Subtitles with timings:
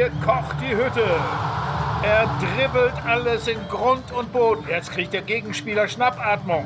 [0.00, 1.04] hier kocht die Hütte.
[2.02, 4.64] Er dribbelt alles in Grund und Boden.
[4.66, 6.64] Jetzt kriegt der Gegenspieler Schnappatmung.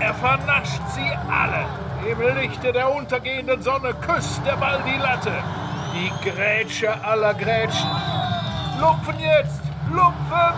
[0.00, 1.64] Er vernascht sie alle.
[2.06, 5.32] Im Lichte der untergehenden Sonne küsst der Ball die Latte.
[5.94, 7.88] Die Grätsche aller Grätschen.
[8.78, 9.62] Lupfen jetzt!
[9.90, 10.54] Lupfen!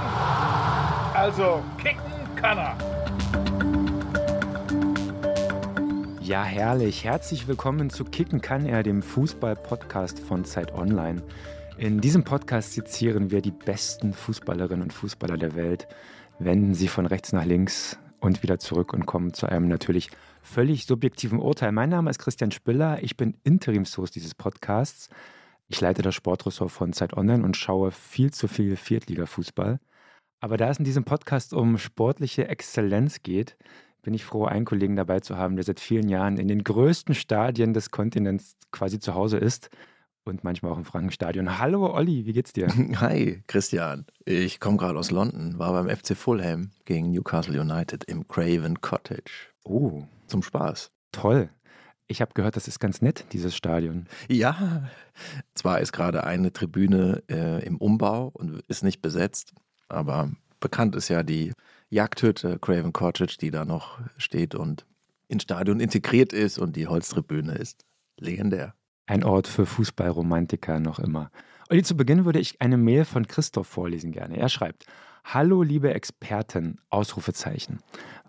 [1.15, 2.01] Also, kicken
[2.35, 2.77] kann er.
[6.21, 7.05] Ja, herrlich.
[7.05, 11.23] Herzlich willkommen zu Kicken kann er, dem Fußball-Podcast von Zeit Online.
[11.77, 15.89] In diesem Podcast sezieren wir die besten Fußballerinnen und Fußballer der Welt,
[16.39, 20.11] wenden sie von rechts nach links und wieder zurück und kommen zu einem natürlich
[20.41, 21.73] völlig subjektiven Urteil.
[21.73, 25.09] Mein Name ist Christian Spiller, ich bin Interimshost dieses Podcasts.
[25.67, 29.81] Ich leite das Sportressort von Zeit Online und schaue viel zu viel Viertliga-Fußball.
[30.41, 33.57] Aber da es in diesem Podcast um sportliche Exzellenz geht,
[34.03, 37.17] bin ich froh, einen Kollegen dabei zu haben, der seit vielen Jahren in den größten
[37.17, 39.71] Stadien des Kontinents quasi zu Hause ist
[40.25, 41.59] und manchmal auch im Frankenstadion.
[41.59, 42.69] Hallo Olli, wie geht's dir?
[43.01, 48.27] Hi Christian, ich komme gerade aus London, war beim FC Fulham gegen Newcastle United im
[48.27, 49.49] Craven Cottage.
[49.65, 50.91] Oh, zum Spaß.
[51.13, 51.51] Toll.
[52.07, 54.07] Ich habe gehört, das ist ganz nett, dieses Stadion.
[54.29, 54.91] Ja,
[55.55, 59.55] zwar ist gerade eine Tribüne äh, im Umbau und ist nicht besetzt,
[59.89, 60.31] aber
[60.61, 61.53] bekannt ist ja die
[61.89, 64.85] Jagdhütte Craven Cottage, die da noch steht und
[65.29, 67.87] ins Stadion integriert ist und die Holztribüne ist
[68.19, 68.75] legendär.
[69.07, 71.31] Ein Ort für Fußballromantiker noch immer.
[71.69, 74.39] Olli, zu Beginn würde ich eine Mail von Christoph vorlesen gerne.
[74.39, 74.87] Er schreibt:
[75.25, 76.79] Hallo, liebe Experten!
[76.89, 77.81] Ausrufezeichen.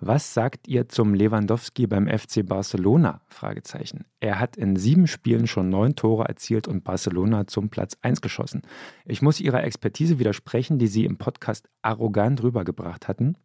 [0.01, 3.21] Was sagt ihr zum Lewandowski beim FC Barcelona?
[3.27, 4.05] Fragezeichen.
[4.19, 8.61] Er hat in sieben Spielen schon neun Tore erzielt und Barcelona zum Platz 1 geschossen.
[9.05, 13.37] Ich muss Ihrer Expertise widersprechen, die Sie im Podcast arrogant rübergebracht hatten.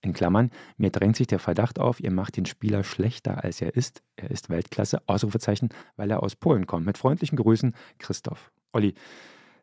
[0.00, 3.74] In Klammern, mir drängt sich der Verdacht auf, ihr macht den Spieler schlechter als er
[3.74, 4.02] ist.
[4.16, 6.86] Er ist Weltklasse, Ausrufezeichen, weil er aus Polen kommt.
[6.86, 8.52] Mit freundlichen Grüßen, Christoph.
[8.72, 8.94] Olli,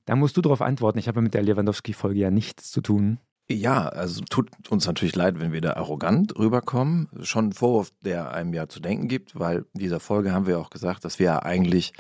[0.06, 1.00] da musst du darauf antworten.
[1.00, 3.20] Ich habe mit der Lewandowski-Folge ja nichts zu tun.
[3.50, 7.10] Ja, also tut uns natürlich leid, wenn wir da arrogant rüberkommen.
[7.22, 10.60] Schon ein Vorwurf, der einem ja zu denken gibt, weil in dieser Folge haben wir
[10.60, 11.94] auch gesagt, dass wir eigentlich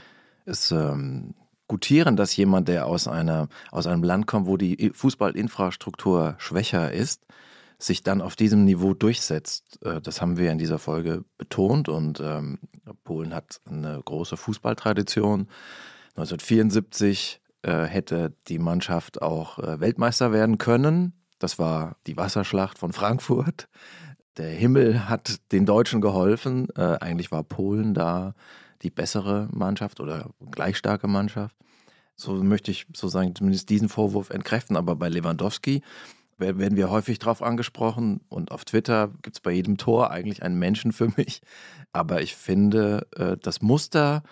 [0.46, 1.36] es ähm,
[1.68, 7.26] gutieren, dass jemand, der aus, einer, aus einem Land kommt, wo die Fußballinfrastruktur schwächer ist,
[7.86, 9.80] sich dann auf diesem Niveau durchsetzt.
[9.84, 12.60] Äh, das haben wir in dieser Folge betont und ähm,
[13.04, 15.48] Polen hat eine große Fußballtradition.
[16.16, 21.14] 1974 äh, hätte die Mannschaft auch äh, Weltmeister werden können.
[21.40, 23.68] Das war die Wasserschlacht von Frankfurt.
[24.38, 26.70] Der Himmel hat den Deutschen geholfen.
[26.76, 28.34] Eigentlich war Polen da
[28.82, 31.56] die bessere Mannschaft oder gleich starke Mannschaft.
[32.18, 34.76] So möchte ich sozusagen zumindest diesen Vorwurf entkräften.
[34.76, 35.84] Aber bei Lewandowski
[36.38, 40.60] werden wir häufig drauf angesprochen und auf Twitter gibt es bei jedem Tor eigentlich einen
[40.60, 41.42] Menschen für mich.
[41.94, 44.24] Aber ich finde, äh, das Muster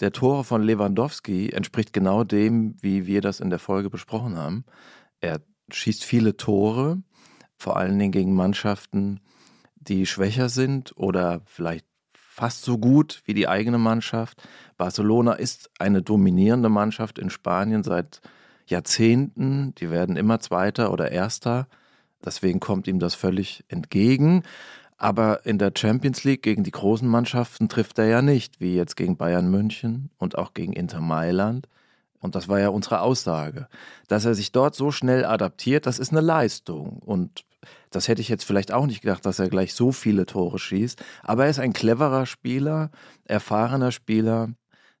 [0.00, 4.64] der Tore von Lewandowski entspricht genau dem, wie wir das in der Folge besprochen haben.
[5.20, 5.40] Er
[5.70, 7.02] schießt viele Tore,
[7.56, 9.20] vor allen Dingen gegen Mannschaften,
[9.76, 14.42] die schwächer sind oder vielleicht fast so gut wie die eigene Mannschaft.
[14.76, 18.20] Barcelona ist eine dominierende Mannschaft in Spanien seit
[18.66, 19.74] Jahrzehnten.
[19.76, 21.66] Die werden immer Zweiter oder Erster.
[22.24, 24.42] Deswegen kommt ihm das völlig entgegen.
[24.96, 28.96] Aber in der Champions League gegen die großen Mannschaften trifft er ja nicht, wie jetzt
[28.96, 31.68] gegen Bayern München und auch gegen Inter Mailand.
[32.20, 33.66] Und das war ja unsere Aussage.
[34.06, 37.00] Dass er sich dort so schnell adaptiert, das ist eine Leistung.
[37.00, 37.44] Und
[37.90, 41.02] das hätte ich jetzt vielleicht auch nicht gedacht, dass er gleich so viele Tore schießt.
[41.24, 42.92] Aber er ist ein cleverer Spieler,
[43.24, 44.50] erfahrener Spieler,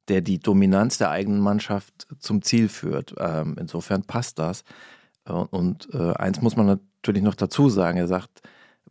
[0.08, 3.14] der die Dominanz der eigenen Mannschaft zum Ziel führt.
[3.18, 4.64] Ähm, insofern passt das.
[5.24, 7.98] Und äh, eins muss man natürlich noch dazu sagen.
[7.98, 8.42] Er sagt,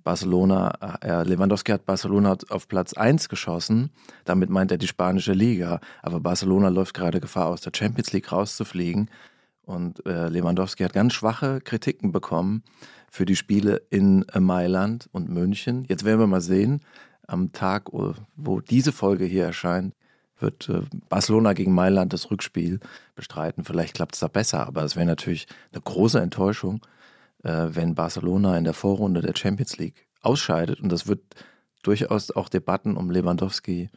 [0.03, 3.91] Barcelona, äh, Lewandowski hat Barcelona auf Platz 1 geschossen.
[4.25, 5.79] Damit meint er die spanische Liga.
[6.01, 9.09] Aber Barcelona läuft gerade Gefahr, aus der Champions League rauszufliegen.
[9.63, 12.63] Und äh, Lewandowski hat ganz schwache Kritiken bekommen
[13.11, 15.85] für die Spiele in äh, Mailand und München.
[15.88, 16.81] Jetzt werden wir mal sehen,
[17.28, 17.90] am Tag,
[18.35, 19.93] wo diese Folge hier erscheint,
[20.41, 22.79] wird äh, Barcelona gegen Mailand das Rückspiel
[23.16, 23.64] bestreiten.
[23.64, 26.82] Vielleicht klappt es da besser, aber es wäre natürlich eine große Enttäuschung
[27.43, 30.79] äh, wenn Barcelona in der Vorrunde der Champions League ausscheidet.
[30.79, 31.22] Und das wird
[31.84, 33.90] durchaus auch Debatten um Lewandowski,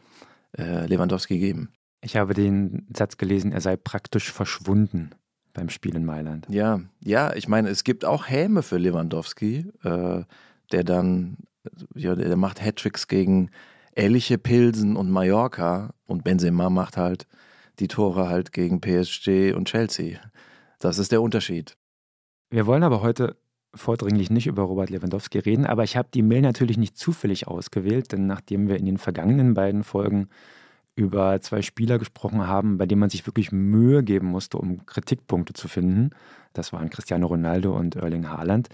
[0.56, 1.70] äh, Lewandowski geben.
[2.00, 5.11] Ich habe den Satz gelesen, er sei praktisch verschwunden
[5.52, 6.47] beim Spiel in Mailand.
[6.50, 11.37] Ja, ja, ich meine, es gibt auch Häme für Lewandowski, der dann,
[11.94, 13.50] ja, der macht Hattricks gegen
[13.96, 17.29] Ehrliche Pilsen und Mallorca und Benzema macht halt
[17.79, 20.19] die Tore halt gegen PSG und Chelsea.
[20.81, 21.76] Das ist der Unterschied.
[22.50, 23.37] Wir wollen aber heute
[23.73, 28.11] vordringlich nicht über Robert Lewandowski reden, aber ich habe die Mail natürlich nicht zufällig ausgewählt,
[28.12, 30.29] denn nachdem wir in den vergangenen beiden Folgen
[30.97, 35.52] über zwei Spieler gesprochen haben, bei denen man sich wirklich Mühe geben musste, um Kritikpunkte
[35.52, 36.11] zu finden.
[36.52, 38.69] Das waren Cristiano Ronaldo und Erling Haaland.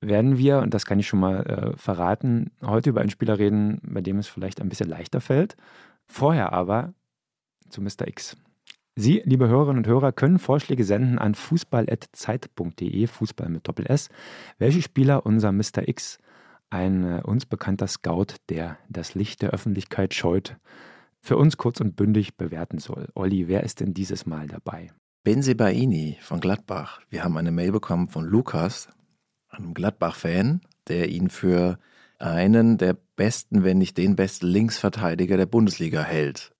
[0.00, 3.80] Werden wir, und das kann ich schon mal äh, verraten, heute über einen Spieler reden,
[3.82, 5.56] bei dem es vielleicht ein bisschen leichter fällt.
[6.06, 6.94] Vorher aber
[7.70, 8.06] zu Mr.
[8.06, 8.36] X.
[8.94, 14.08] Sie, liebe Hörerinnen und Hörer, können Vorschläge senden an fußball.zeit.de, Fußball mit Doppel S,
[14.58, 15.86] welche Spieler unser Mr.
[15.86, 16.18] X,
[16.70, 20.56] ein äh, uns bekannter Scout, der das Licht der Öffentlichkeit scheut,
[21.20, 23.08] für uns kurz und bündig bewerten soll.
[23.14, 24.92] Olli, wer ist denn dieses Mal dabei?
[25.24, 27.00] Benzebaini von Gladbach.
[27.10, 28.88] Wir haben eine Mail bekommen von Lukas,
[29.58, 31.78] einem Gladbach-Fan, der ihn für
[32.18, 36.52] einen der besten, wenn nicht den besten Linksverteidiger der Bundesliga hält.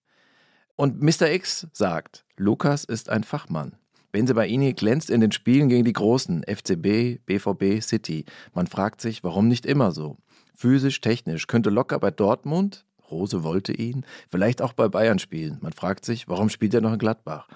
[0.77, 1.31] Und Mr.
[1.31, 3.77] X sagt, Lukas ist ein Fachmann.
[4.13, 8.25] Benzebaini glänzt in den Spielen gegen die Großen, FCB, BVB, City.
[8.55, 10.17] Man fragt sich, warum nicht immer so?
[10.55, 15.59] Physisch, technisch, könnte locker bei Dortmund, Rose wollte ihn, vielleicht auch bei Bayern spielen.
[15.61, 17.49] Man fragt sich, warum spielt er noch in Gladbach?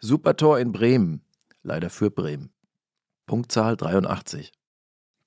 [0.00, 1.22] Super Tor in Bremen,
[1.62, 2.50] leider für Bremen.
[3.26, 4.52] Punktzahl 83.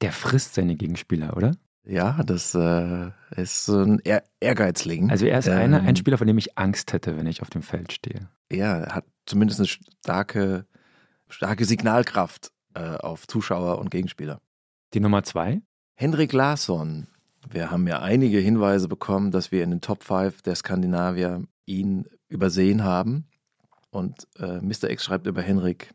[0.01, 1.51] Der frisst seine Gegenspieler, oder?
[1.83, 5.09] Ja, das äh, ist ein Ehr Ehrgeizling.
[5.09, 7.49] Also er ist ähm, einer, ein Spieler, von dem ich Angst hätte, wenn ich auf
[7.49, 8.29] dem Feld stehe.
[8.51, 10.65] Ja, er hat zumindest eine starke,
[11.29, 14.41] starke Signalkraft äh, auf Zuschauer und Gegenspieler.
[14.93, 15.61] Die Nummer zwei?
[15.95, 17.07] Henrik Larsson.
[17.49, 22.05] Wir haben ja einige Hinweise bekommen, dass wir in den Top 5 der Skandinavier ihn
[22.27, 23.27] übersehen haben.
[23.89, 24.89] Und äh, Mr.
[24.89, 25.93] X schreibt über Henrik,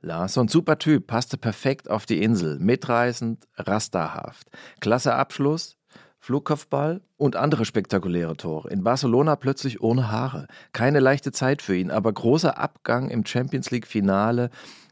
[0.00, 4.48] Larsson, super Typ, passte perfekt auf die Insel, mitreißend, rasterhaft.
[4.80, 5.76] Klasse Abschluss,
[6.18, 8.70] Flugkopfball und andere spektakuläre Tore.
[8.70, 10.48] In Barcelona plötzlich ohne Haare.
[10.72, 14.50] Keine leichte Zeit für ihn, aber großer Abgang im Champions League Finale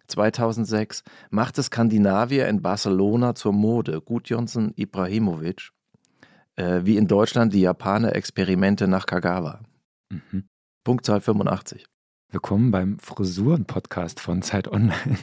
[0.09, 4.01] 2006 machte Skandinavier in Barcelona zur Mode.
[4.01, 5.71] Gudjonsson Ibrahimovic,
[6.57, 9.61] äh, wie in Deutschland die Japaner Experimente nach Kagawa.
[10.11, 10.49] Mhm.
[10.85, 11.87] Punktzahl 85.
[12.35, 15.19] Willkommen beim Frisuren-Podcast von Zeit Online.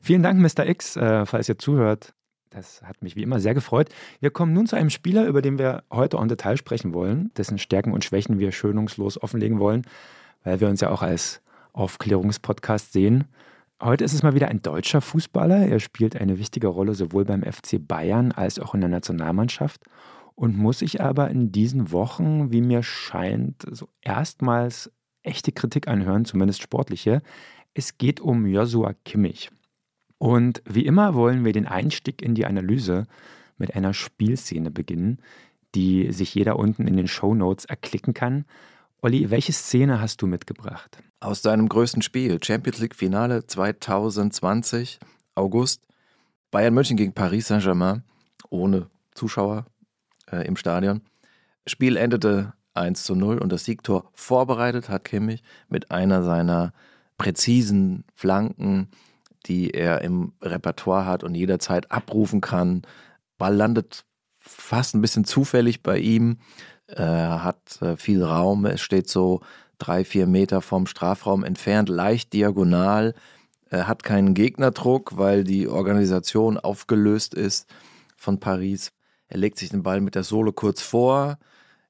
[0.00, 0.66] Vielen Dank, Mr.
[0.66, 2.14] X, äh, falls ihr zuhört.
[2.48, 3.90] Das hat mich wie immer sehr gefreut.
[4.20, 7.58] Wir kommen nun zu einem Spieler, über den wir heute en Detail sprechen wollen, dessen
[7.58, 9.82] Stärken und Schwächen wir schonungslos offenlegen wollen,
[10.42, 11.42] weil wir uns ja auch als
[11.74, 13.24] Aufklärungspodcast sehen.
[13.82, 15.66] Heute ist es mal wieder ein deutscher Fußballer.
[15.66, 19.84] Er spielt eine wichtige Rolle sowohl beim FC Bayern als auch in der Nationalmannschaft
[20.34, 24.90] und muss sich aber in diesen Wochen, wie mir scheint, so erstmals
[25.26, 27.22] echte Kritik anhören, zumindest sportliche.
[27.74, 29.50] Es geht um Joshua Kimmich.
[30.18, 33.06] Und wie immer wollen wir den Einstieg in die Analyse
[33.58, 35.18] mit einer Spielszene beginnen,
[35.74, 38.46] die sich jeder unten in den Show Notes erklicken kann.
[39.02, 40.98] Olli, welche Szene hast du mitgebracht?
[41.20, 44.98] Aus deinem größten Spiel, Champions League Finale 2020,
[45.34, 45.82] August,
[46.50, 48.04] Bayern München gegen Paris Saint-Germain,
[48.48, 49.66] ohne Zuschauer
[50.30, 51.02] äh, im Stadion.
[51.66, 56.72] Spiel endete 1 zu 0 und das Siegtor vorbereitet hat Kimmich mit einer seiner
[57.18, 58.88] präzisen Flanken,
[59.46, 62.82] die er im Repertoire hat und jederzeit abrufen kann.
[63.38, 64.04] Ball landet
[64.38, 66.38] fast ein bisschen zufällig bei ihm.
[66.86, 68.64] Er hat äh, viel Raum.
[68.66, 69.40] Es steht so
[69.78, 73.14] drei, vier Meter vom Strafraum entfernt, leicht diagonal.
[73.68, 77.68] Er hat keinen Gegnerdruck, weil die Organisation aufgelöst ist
[78.16, 78.92] von Paris.
[79.28, 81.38] Er legt sich den Ball mit der Sohle kurz vor,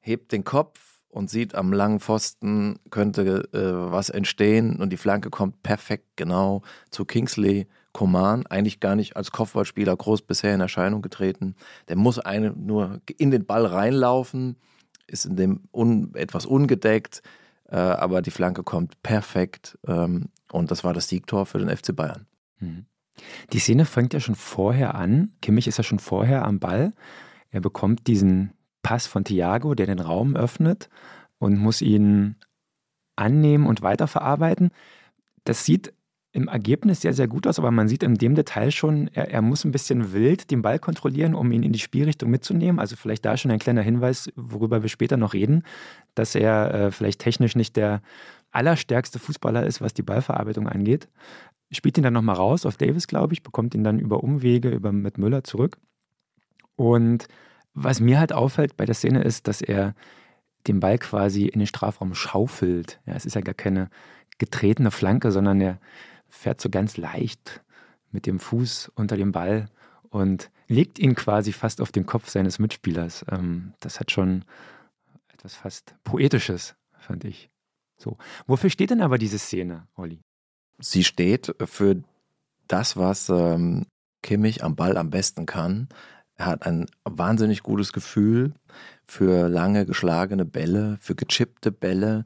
[0.06, 5.30] hebt den Kopf und sieht am langen Pfosten könnte äh, was entstehen und die Flanke
[5.30, 11.00] kommt perfekt genau zu Kingsley Coman, eigentlich gar nicht als Kopfballspieler groß bisher in Erscheinung
[11.00, 11.56] getreten.
[11.88, 14.56] Der muss eine, nur in den Ball reinlaufen,
[15.06, 17.22] ist in dem un, etwas ungedeckt,
[17.68, 21.96] äh, aber die Flanke kommt perfekt ähm, und das war das Siegtor für den FC
[21.96, 22.26] Bayern.
[22.60, 22.84] Mhm.
[23.52, 25.32] Die Szene fängt ja schon vorher an.
[25.40, 26.92] Kimmich ist ja schon vorher am Ball.
[27.50, 28.52] Er bekommt diesen
[28.86, 30.88] Pass von Thiago, der den Raum öffnet
[31.38, 32.36] und muss ihn
[33.16, 34.70] annehmen und weiterverarbeiten.
[35.42, 35.92] Das sieht
[36.30, 39.42] im Ergebnis sehr, sehr gut aus, aber man sieht in dem Detail schon, er, er,
[39.42, 42.78] muss ein bisschen wild den Ball kontrollieren, um ihn in die Spielrichtung mitzunehmen.
[42.78, 45.64] Also vielleicht da schon ein kleiner Hinweis, worüber wir später noch reden,
[46.14, 48.02] dass er äh, vielleicht technisch nicht der
[48.52, 51.08] allerstärkste Fußballer ist, was die Ballverarbeitung angeht.
[51.72, 54.92] Spielt ihn dann nochmal raus auf Davis, glaube ich, bekommt ihn dann über Umwege, über
[54.92, 55.76] mit Müller zurück.
[56.76, 57.26] Und
[57.76, 59.94] was mir halt auffällt bei der Szene ist, dass er
[60.66, 62.98] den Ball quasi in den Strafraum schaufelt.
[63.06, 63.90] Ja, es ist ja gar keine
[64.38, 65.78] getretene Flanke, sondern er
[66.28, 67.62] fährt so ganz leicht
[68.10, 69.68] mit dem Fuß unter dem Ball
[70.08, 73.24] und legt ihn quasi fast auf den Kopf seines Mitspielers.
[73.30, 74.44] Ähm, das hat schon
[75.28, 77.50] etwas fast Poetisches, fand ich.
[77.98, 78.16] So.
[78.46, 80.20] Wofür steht denn aber diese Szene, Olli?
[80.78, 82.02] Sie steht für
[82.68, 83.86] das, was ähm,
[84.22, 85.88] Kimmich am Ball am besten kann,
[86.36, 88.52] Er hat ein wahnsinnig gutes Gefühl
[89.06, 92.24] für lange geschlagene Bälle, für gechippte Bälle.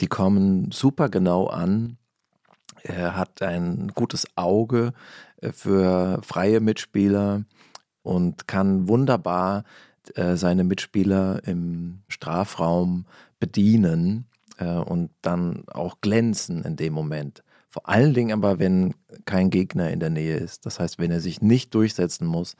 [0.00, 1.96] Die kommen super genau an.
[2.82, 4.92] Er hat ein gutes Auge
[5.40, 7.44] äh, für freie Mitspieler
[8.02, 9.64] und kann wunderbar
[10.14, 13.06] äh, seine Mitspieler im Strafraum
[13.38, 14.26] bedienen
[14.58, 17.42] äh, und dann auch glänzen in dem Moment.
[17.68, 20.64] Vor allen Dingen aber, wenn kein Gegner in der Nähe ist.
[20.64, 22.56] Das heißt, wenn er sich nicht durchsetzen muss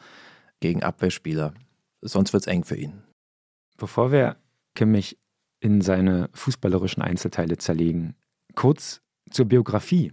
[0.61, 1.55] gegen Abwehrspieler.
[2.01, 3.03] Sonst wird es eng für ihn.
[3.77, 4.37] Bevor wir
[4.75, 5.19] Kimmich
[5.61, 8.15] in seine fußballerischen Einzelteile zerlegen,
[8.55, 10.13] kurz zur Biografie.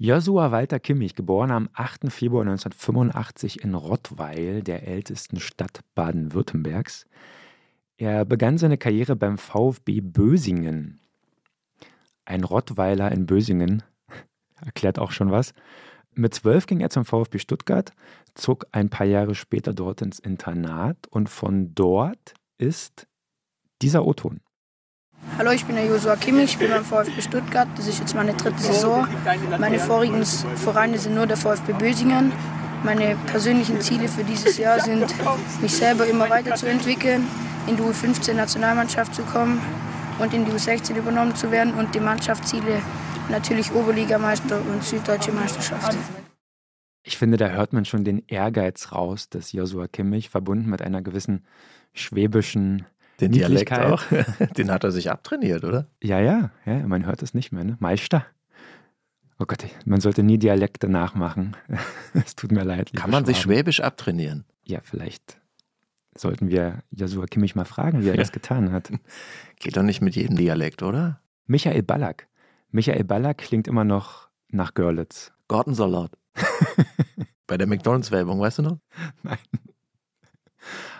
[0.00, 2.12] Joshua Walter Kimmich, geboren am 8.
[2.12, 7.06] Februar 1985 in Rottweil, der ältesten Stadt Baden-Württembergs.
[7.96, 11.00] Er begann seine Karriere beim VfB Bösingen.
[12.24, 13.82] Ein Rottweiler in Bösingen
[14.64, 15.52] erklärt auch schon was.
[16.18, 17.92] Mit zwölf ging er zum VfB Stuttgart,
[18.34, 23.06] zog ein paar Jahre später dort ins Internat und von dort ist
[23.82, 24.40] dieser O-Ton.
[25.38, 27.68] Hallo, ich bin der Josua Kimmich, ich bin beim VfB Stuttgart.
[27.76, 29.06] Das ist jetzt meine dritte Saison.
[29.60, 32.32] Meine vorigen Vereine sind nur der VfB Bösingen.
[32.82, 35.06] Meine persönlichen Ziele für dieses Jahr sind,
[35.62, 37.28] mich selber immer weiterzuentwickeln,
[37.68, 39.60] in die U15-Nationalmannschaft zu kommen
[40.18, 42.82] und in die U16 übernommen zu werden und die Mannschaftsziele
[43.30, 45.96] natürlich Oberligameister und Süddeutsche Meisterschaft.
[47.02, 51.02] Ich finde, da hört man schon den Ehrgeiz raus des Joshua Kimmich, verbunden mit einer
[51.02, 51.44] gewissen
[51.94, 52.86] schwäbischen
[53.20, 54.02] den Dialekt auch.
[54.56, 55.88] Den hat er sich abtrainiert, oder?
[56.02, 57.76] Ja, ja, ja, man hört es nicht mehr, ne?
[57.80, 58.24] Meister.
[59.40, 61.56] Oh Gott, man sollte nie Dialekte nachmachen.
[62.14, 62.92] Es tut mir leid.
[62.94, 63.34] Kann man Schwaben.
[63.34, 64.44] sich Schwäbisch abtrainieren?
[64.64, 65.40] Ja, vielleicht
[66.16, 68.90] sollten wir Joshua Kimmich mal fragen, wie er das getan hat.
[69.58, 71.20] Geht doch nicht mit jedem Dialekt, oder?
[71.46, 72.28] Michael Ballack.
[72.70, 75.32] Michael Ballack klingt immer noch nach Görlitz.
[75.48, 76.12] Gartensalat.
[77.46, 78.78] Bei der McDonalds-Werbung, weißt du noch?
[79.22, 79.38] Nein.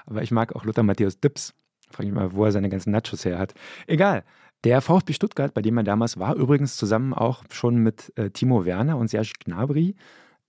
[0.06, 1.54] Aber ich mag auch Luther Matthäus Dips.
[1.90, 3.54] Frage ich mal, wo er seine ganzen Nachos her hat.
[3.87, 4.25] Egal.
[4.64, 8.64] Der VfB Stuttgart, bei dem er damals war, übrigens zusammen auch schon mit äh, Timo
[8.64, 9.94] Werner und Serge Gnabry,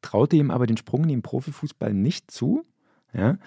[0.01, 2.65] traute ihm aber den Sprung in den Profifußball nicht zu.
[3.13, 3.37] Ja?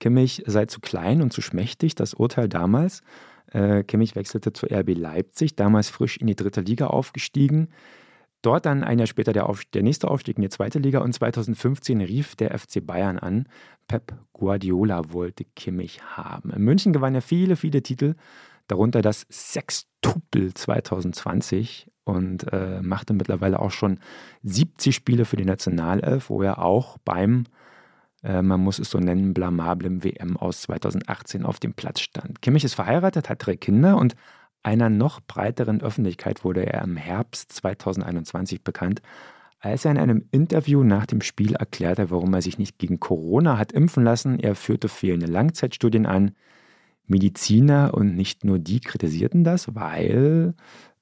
[0.00, 3.02] Kimmich sei zu klein und zu schmächtig, das Urteil damals.
[3.52, 7.68] Äh, Kimmich wechselte zu RB Leipzig, damals frisch in die dritte Liga aufgestiegen.
[8.42, 11.12] Dort dann ein Jahr später der, Auf der nächste Aufstieg in die zweite Liga und
[11.12, 13.48] 2015 rief der FC Bayern an.
[13.88, 16.50] Pep Guardiola wollte Kimmich haben.
[16.50, 18.14] In München gewann er viele, viele Titel,
[18.68, 23.98] darunter das Sextupel 2020 und äh, machte mittlerweile auch schon
[24.44, 27.44] 70 Spiele für die Nationalelf, wo er auch beim,
[28.22, 32.42] äh, man muss es so nennen, blamablen WM aus 2018 auf dem Platz stand.
[32.42, 34.14] Kimmich ist verheiratet, hat drei Kinder und
[34.62, 39.02] einer noch breiteren Öffentlichkeit wurde er im Herbst 2021 bekannt,
[39.60, 43.58] als er in einem Interview nach dem Spiel erklärte, warum er sich nicht gegen Corona
[43.58, 44.38] hat impfen lassen.
[44.38, 46.32] Er führte fehlende Langzeitstudien an.
[47.06, 50.54] Mediziner und nicht nur die kritisierten das, weil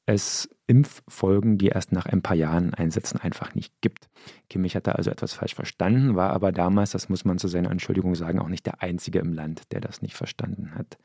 [0.06, 4.08] es Impffolgen, die erst nach ein paar Jahren einsetzen, einfach nicht gibt.
[4.50, 8.14] Kimmich hatte also etwas falsch verstanden, war aber damals, das muss man zu seiner Entschuldigung
[8.14, 10.99] sagen, auch nicht der Einzige im Land, der das nicht verstanden hat.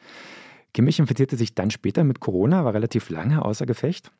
[0.74, 4.12] Kimmich infizierte sich dann später mit Corona, war relativ lange außer Gefecht,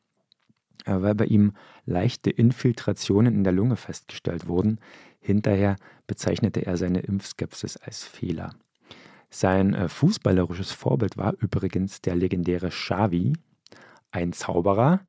[0.84, 1.52] äh, weil bei ihm
[1.86, 4.78] leichte Infiltrationen in der Lunge festgestellt wurden.
[5.20, 8.54] Hinterher bezeichnete er seine Impfskepsis als Fehler.
[9.30, 13.32] Sein äh, fußballerisches Vorbild war übrigens der legendäre Xavi,
[14.12, 15.00] ein Zauberer.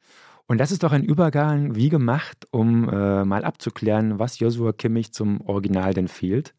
[0.47, 5.13] Und das ist doch ein Übergang wie gemacht, um äh, mal abzuklären, was Joshua Kimmich
[5.13, 6.53] zum Original denn fehlt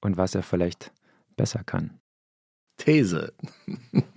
[0.00, 0.92] und was er vielleicht
[1.36, 1.98] besser kann.
[2.76, 3.32] These.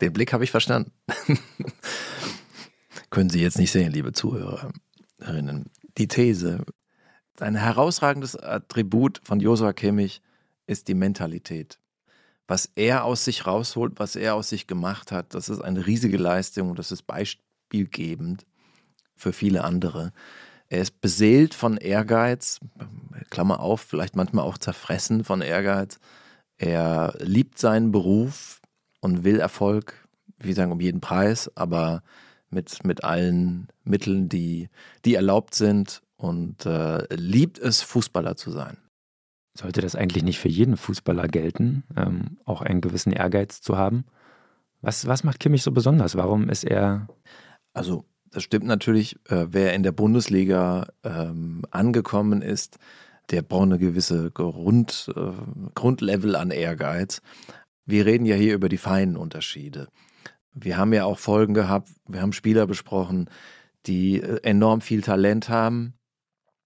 [0.00, 0.92] Den Blick habe ich verstanden.
[3.10, 5.70] Können Sie jetzt nicht sehen, liebe Zuhörerinnen.
[5.98, 6.64] Die These.
[7.38, 10.20] Ein herausragendes Attribut von Josua Kimmich
[10.66, 11.78] ist die Mentalität.
[12.52, 16.18] Was er aus sich rausholt, was er aus sich gemacht hat, das ist eine riesige
[16.18, 18.44] Leistung und das ist beispielgebend
[19.16, 20.12] für viele andere.
[20.68, 22.60] Er ist beseelt von Ehrgeiz,
[23.30, 25.98] Klammer auf, vielleicht manchmal auch zerfressen von Ehrgeiz.
[26.58, 28.60] Er liebt seinen Beruf
[29.00, 30.06] und will Erfolg,
[30.38, 32.02] wie sagen, um jeden Preis, aber
[32.50, 34.68] mit, mit allen Mitteln, die,
[35.06, 38.76] die erlaubt sind und äh, liebt es, Fußballer zu sein.
[39.54, 44.04] Sollte das eigentlich nicht für jeden Fußballer gelten, ähm, auch einen gewissen Ehrgeiz zu haben?
[44.80, 46.16] Was, was macht Kimmich so besonders?
[46.16, 47.06] Warum ist er.
[47.74, 49.16] Also, das stimmt natürlich.
[49.28, 52.78] Äh, wer in der Bundesliga ähm, angekommen ist,
[53.30, 55.32] der braucht eine gewisse Grund, äh,
[55.74, 57.20] Grundlevel an Ehrgeiz.
[57.84, 59.88] Wir reden ja hier über die feinen Unterschiede.
[60.54, 63.28] Wir haben ja auch Folgen gehabt, wir haben Spieler besprochen,
[63.86, 65.94] die äh, enorm viel Talent haben,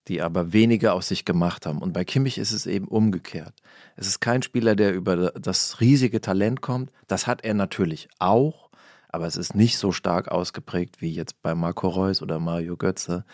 [0.09, 1.79] die aber weniger aus sich gemacht haben.
[1.79, 3.55] Und bei Kimmich ist es eben umgekehrt.
[3.97, 6.93] Es ist kein Spieler, der über das riesige Talent kommt.
[7.09, 8.71] Das hat er natürlich auch,
[9.09, 13.25] aber es ist nicht so stark ausgeprägt wie jetzt bei Marco Reus oder Mario Götze.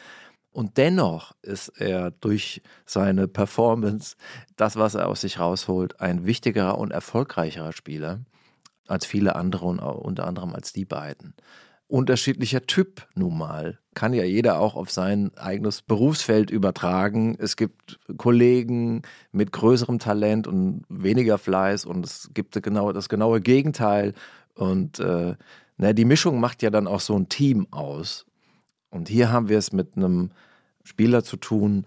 [0.50, 4.16] Und dennoch ist er durch seine Performance,
[4.56, 8.20] das, was er aus sich rausholt, ein wichtigerer und erfolgreicherer Spieler
[8.86, 11.34] als viele andere und unter anderem als die beiden
[11.92, 13.78] unterschiedlicher Typ nun mal.
[13.94, 17.36] Kann ja jeder auch auf sein eigenes Berufsfeld übertragen.
[17.38, 23.42] Es gibt Kollegen mit größerem Talent und weniger Fleiß und es gibt genau das genaue
[23.42, 24.14] Gegenteil.
[24.54, 25.34] Und äh,
[25.76, 28.24] na, die Mischung macht ja dann auch so ein Team aus.
[28.88, 30.30] Und hier haben wir es mit einem
[30.84, 31.86] Spieler zu tun,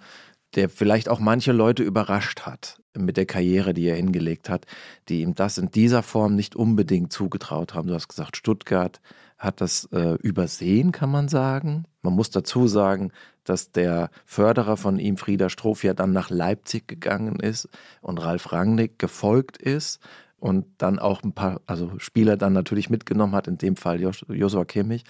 [0.54, 4.68] der vielleicht auch manche Leute überrascht hat mit der Karriere, die er hingelegt hat,
[5.10, 7.88] die ihm das in dieser Form nicht unbedingt zugetraut haben.
[7.88, 9.02] Du hast gesagt, Stuttgart
[9.38, 11.86] hat das äh, übersehen, kann man sagen.
[12.02, 13.12] Man muss dazu sagen,
[13.44, 17.68] dass der Förderer von ihm, Frieder Stroff, ja dann nach Leipzig gegangen ist
[18.02, 20.00] und Ralf Rangnick gefolgt ist
[20.38, 24.66] und dann auch ein paar also Spieler dann natürlich mitgenommen hat, in dem Fall Josua
[24.66, 25.04] Kimmich.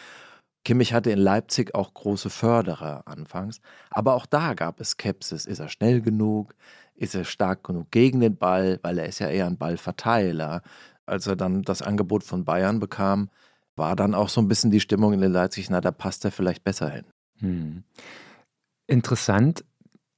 [0.63, 5.45] Kimmich hatte in Leipzig auch große Förderer anfangs, aber auch da gab es Skepsis.
[5.45, 6.55] Ist er schnell genug?
[6.95, 8.79] Ist er stark genug gegen den Ball?
[8.81, 10.63] Weil er ist ja eher ein Ballverteiler.
[11.05, 13.29] Als er dann das Angebot von Bayern bekam,
[13.75, 16.63] war dann auch so ein bisschen die Stimmung in Leipzig, na, da passt er vielleicht
[16.63, 17.05] besser hin.
[17.39, 17.83] Hm.
[18.87, 19.65] Interessant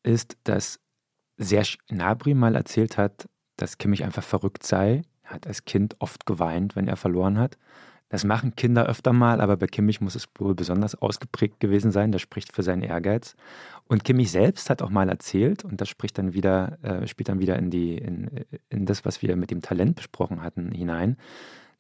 [0.04, 0.80] ist, dass
[1.38, 5.04] Serge Nabri mal erzählt hat, dass Kimmich einfach verrückt sei.
[5.24, 7.58] Er hat als Kind oft geweint, wenn er verloren hat.
[8.10, 12.14] Das machen Kinder öfter mal, aber bei Kimmich muss es wohl besonders ausgeprägt gewesen sein.
[12.14, 13.36] Das spricht für seinen Ehrgeiz.
[13.86, 17.40] Und Kimmich selbst hat auch mal erzählt, und das spricht dann wieder, äh, spielt dann
[17.40, 21.18] wieder in, die, in, in das, was wir mit dem Talent besprochen hatten, hinein,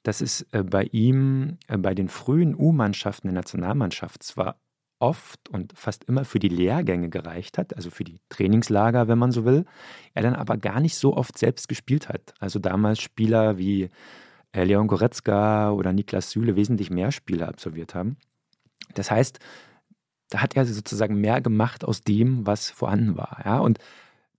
[0.07, 4.55] dass es äh, bei ihm, äh, bei den frühen U-Mannschaften der Nationalmannschaft zwar
[4.99, 9.33] oft und fast immer für die Lehrgänge gereicht hat, also für die Trainingslager, wenn man
[9.33, 9.65] so will,
[10.13, 12.33] er dann aber gar nicht so oft selbst gespielt hat.
[12.39, 13.89] Also damals Spieler wie
[14.53, 18.15] äh, Leon Goretzka oder Niklas Süle wesentlich mehr Spiele absolviert haben.
[18.93, 19.39] Das heißt,
[20.29, 23.41] da hat er sozusagen mehr gemacht aus dem, was vorhanden war.
[23.43, 23.59] Ja?
[23.59, 23.79] Und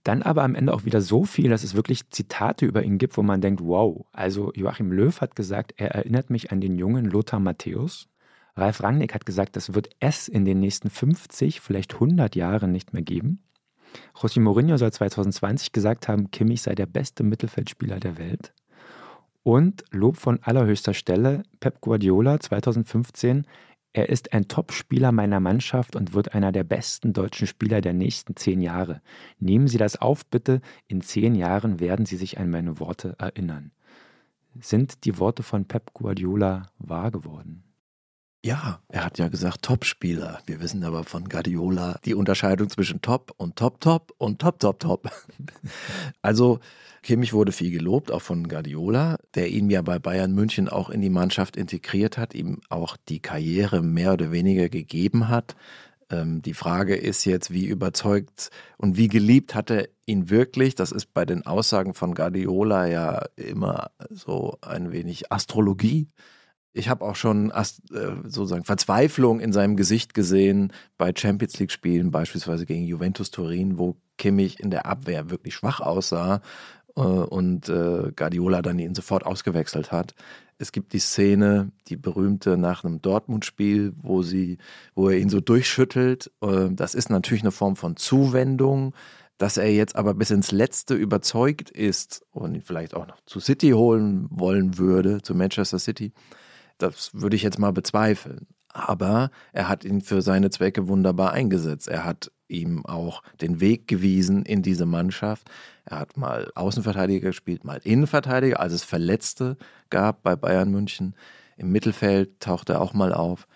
[0.03, 3.17] dann aber am Ende auch wieder so viel, dass es wirklich Zitate über ihn gibt,
[3.17, 4.05] wo man denkt, wow.
[4.11, 8.07] Also Joachim Löw hat gesagt, er erinnert mich an den jungen Lothar Matthäus.
[8.55, 12.93] Ralf Rangnick hat gesagt, das wird es in den nächsten 50, vielleicht 100 Jahren nicht
[12.93, 13.43] mehr geben.
[14.15, 18.53] José Mourinho soll 2020 gesagt haben, Kimmich sei der beste Mittelfeldspieler der Welt.
[19.43, 23.47] Und Lob von allerhöchster Stelle, Pep Guardiola 2015,
[23.91, 28.35] er ist ein Top-Spieler meiner Mannschaft und wird einer der besten deutschen Spieler der nächsten
[28.35, 29.01] zehn Jahre.
[29.39, 30.61] Nehmen Sie das auf, bitte.
[30.87, 33.71] In zehn Jahren werden Sie sich an meine Worte erinnern.
[34.59, 37.63] Sind die Worte von Pep Guardiola wahr geworden?
[38.43, 40.39] Ja, er hat ja gesagt Top-Spieler.
[40.45, 45.11] Wir wissen aber von Guardiola die Unterscheidung zwischen Top und Top-Top und Top-Top-Top.
[46.21, 46.59] Also
[47.03, 51.01] Kimmich wurde viel gelobt, auch von Guardiola, der ihn ja bei Bayern München auch in
[51.01, 55.55] die Mannschaft integriert hat, ihm auch die Karriere mehr oder weniger gegeben hat.
[56.09, 60.75] Ähm, die Frage ist jetzt, wie überzeugt und wie geliebt hat er ihn wirklich?
[60.75, 66.07] Das ist bei den Aussagen von Guardiola ja immer so ein wenig Astrologie.
[66.73, 67.63] Ich habe auch schon äh,
[68.23, 74.59] sozusagen Verzweiflung in seinem Gesicht gesehen bei Champions League-Spielen, beispielsweise gegen Juventus Turin, wo Kimmich
[74.59, 76.41] in der Abwehr wirklich schwach aussah
[76.95, 80.13] äh, und äh, Guardiola dann ihn sofort ausgewechselt hat.
[80.59, 84.57] Es gibt die Szene, die berühmte nach einem Dortmund-Spiel, wo sie,
[84.93, 86.31] wo er ihn so durchschüttelt.
[86.41, 88.93] Das ist natürlich eine Form von Zuwendung.
[89.37, 93.39] Dass er jetzt aber bis ins Letzte überzeugt ist und ihn vielleicht auch noch zu
[93.39, 96.11] City holen wollen würde, zu Manchester City,
[96.79, 98.47] das würde ich jetzt mal bezweifeln.
[98.71, 101.87] Aber er hat ihn für seine Zwecke wunderbar eingesetzt.
[101.87, 105.49] Er hat ihm auch den Weg gewiesen in diese Mannschaft.
[105.85, 109.57] Er hat mal Außenverteidiger gespielt, mal Innenverteidiger, als es Verletzte
[109.89, 111.15] gab bei Bayern München.
[111.57, 113.47] Im Mittelfeld tauchte er auch mal auf.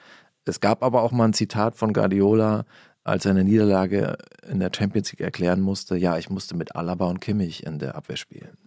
[0.45, 2.65] Es gab aber auch mal ein Zitat von Guardiola,
[3.03, 7.05] als er eine Niederlage in der Champions League erklären musste, ja, ich musste mit Alaba
[7.05, 8.57] und Kimmich in der Abwehr spielen.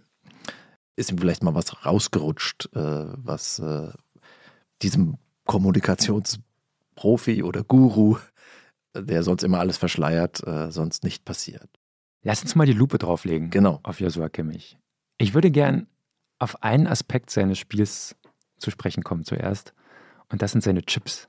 [0.95, 3.91] Ist ihm vielleicht mal was rausgerutscht, äh, was äh,
[4.83, 8.17] diesem Kommunikationsprofi oder Guru
[9.03, 11.69] der sonst immer alles verschleiert, äh, sonst nicht passiert.
[12.23, 13.51] Lass uns mal die Lupe drauflegen.
[13.51, 13.81] Genau.
[13.83, 14.79] Auf Joshua Kimmich.
[15.19, 15.87] Ich würde gern
[16.39, 18.17] auf einen Aspekt seines Spiels
[18.59, 19.75] zu sprechen kommen zuerst.
[20.29, 21.29] Und das sind seine Chips.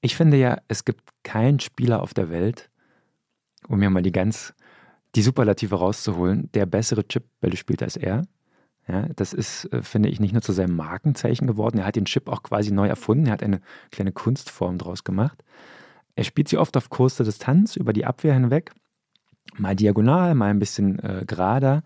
[0.00, 2.70] Ich finde ja, es gibt keinen Spieler auf der Welt,
[3.68, 4.54] um mir mal die ganz,
[5.14, 8.26] die Superlative rauszuholen, der bessere Chipbälle spielt als er.
[8.88, 11.78] Ja, das ist, äh, finde ich, nicht nur zu seinem Markenzeichen geworden.
[11.78, 13.26] Er hat den Chip auch quasi neu erfunden.
[13.26, 15.44] Er hat eine kleine Kunstform draus gemacht.
[16.16, 18.72] Er spielt sie oft auf kurze Distanz über die Abwehr hinweg,
[19.56, 21.84] mal diagonal, mal ein bisschen äh, gerader.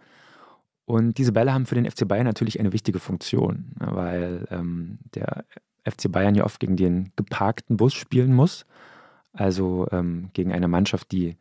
[0.85, 4.99] Und diese Bälle haben für den FC Bayern natürlich eine wichtige Funktion, ne, weil ähm,
[5.15, 5.45] der
[5.85, 8.65] FC Bayern ja oft gegen den geparkten Bus spielen muss.
[9.33, 11.37] Also ähm, gegen eine Mannschaft, die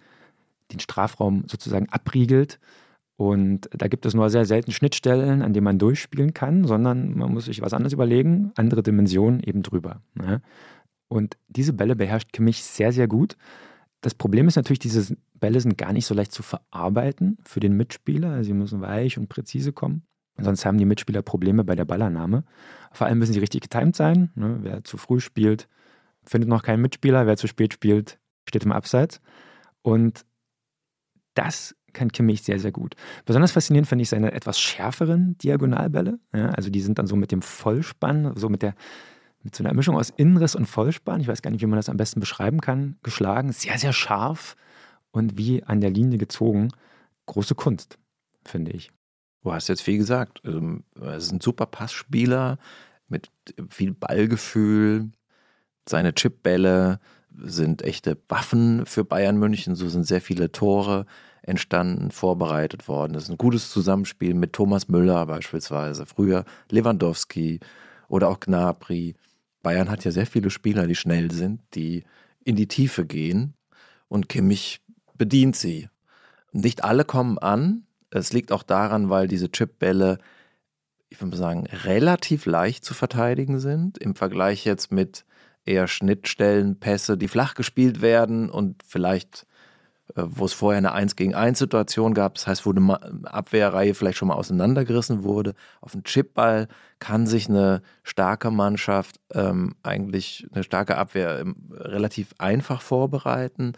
[0.72, 2.60] den Strafraum sozusagen abriegelt.
[3.22, 7.32] Und da gibt es nur sehr selten Schnittstellen, an denen man durchspielen kann, sondern man
[7.32, 10.02] muss sich was anderes überlegen, andere Dimensionen eben drüber.
[10.16, 10.42] Ne?
[11.08, 13.38] Und diese Bälle beherrscht Kimmich sehr, sehr gut.
[14.02, 17.78] Das Problem ist natürlich, diese Bälle sind gar nicht so leicht zu verarbeiten für den
[17.78, 18.44] Mitspieler.
[18.44, 20.02] Sie müssen weich und präzise kommen.
[20.40, 22.44] Sonst haben die Mitspieler Probleme bei der Ballannahme.
[22.92, 24.32] Vor allem müssen sie richtig getimt sein.
[24.34, 24.58] Ne?
[24.62, 25.68] Wer zu früh spielt,
[26.24, 27.28] findet noch keinen Mitspieler.
[27.28, 29.22] Wer zu spät spielt, steht im Abseits.
[29.84, 30.26] Und
[31.36, 32.96] das kann Kimmich sehr, sehr gut.
[33.26, 36.20] Besonders faszinierend finde ich seine etwas schärferen Diagonalbälle.
[36.34, 38.76] Ja, also die sind dann so mit dem Vollspann, so mit der
[39.44, 41.90] mit so einer Mischung aus Inriss und Vollspann, ich weiß gar nicht, wie man das
[41.90, 43.52] am besten beschreiben kann, geschlagen.
[43.52, 44.56] Sehr, sehr scharf
[45.12, 46.70] und wie an der Linie gezogen.
[47.26, 47.98] Große Kunst,
[48.46, 48.92] finde ich.
[49.44, 50.42] Du hast jetzt viel gesagt.
[50.46, 52.58] Ähm, er ist ein super Passspieler
[53.08, 53.32] mit
[53.70, 55.12] viel Ballgefühl.
[55.90, 57.00] Seine Chipbälle
[57.38, 59.76] sind echte Waffen für Bayern München.
[59.76, 61.06] So sind sehr viele Tore
[61.44, 63.14] entstanden, vorbereitet worden.
[63.14, 67.60] Das ist ein gutes Zusammenspiel mit Thomas Müller beispielsweise, früher Lewandowski
[68.08, 69.16] oder auch Gnabry.
[69.64, 72.04] Bayern hat ja sehr viele Spieler, die schnell sind, die
[72.44, 73.56] in die Tiefe gehen
[74.08, 74.82] und Kimmich
[75.18, 75.90] bedient sie.
[76.52, 77.86] Nicht alle kommen an.
[78.10, 80.18] Es liegt auch daran, weil diese Chipbälle,
[81.10, 85.26] ich würde mal sagen, relativ leicht zu verteidigen sind im Vergleich jetzt mit
[85.66, 89.46] eher Schnittstellenpässe, die flach gespielt werden und vielleicht
[90.16, 93.94] äh, wo es vorher eine 1 gegen 1 Situation gab, das heißt, wo eine Abwehrreihe
[93.94, 95.54] vielleicht schon mal auseinandergerissen wurde.
[95.80, 96.68] Auf den Chipball
[97.00, 103.74] kann sich eine starke Mannschaft ähm, eigentlich eine starke Abwehr ähm, relativ einfach vorbereiten.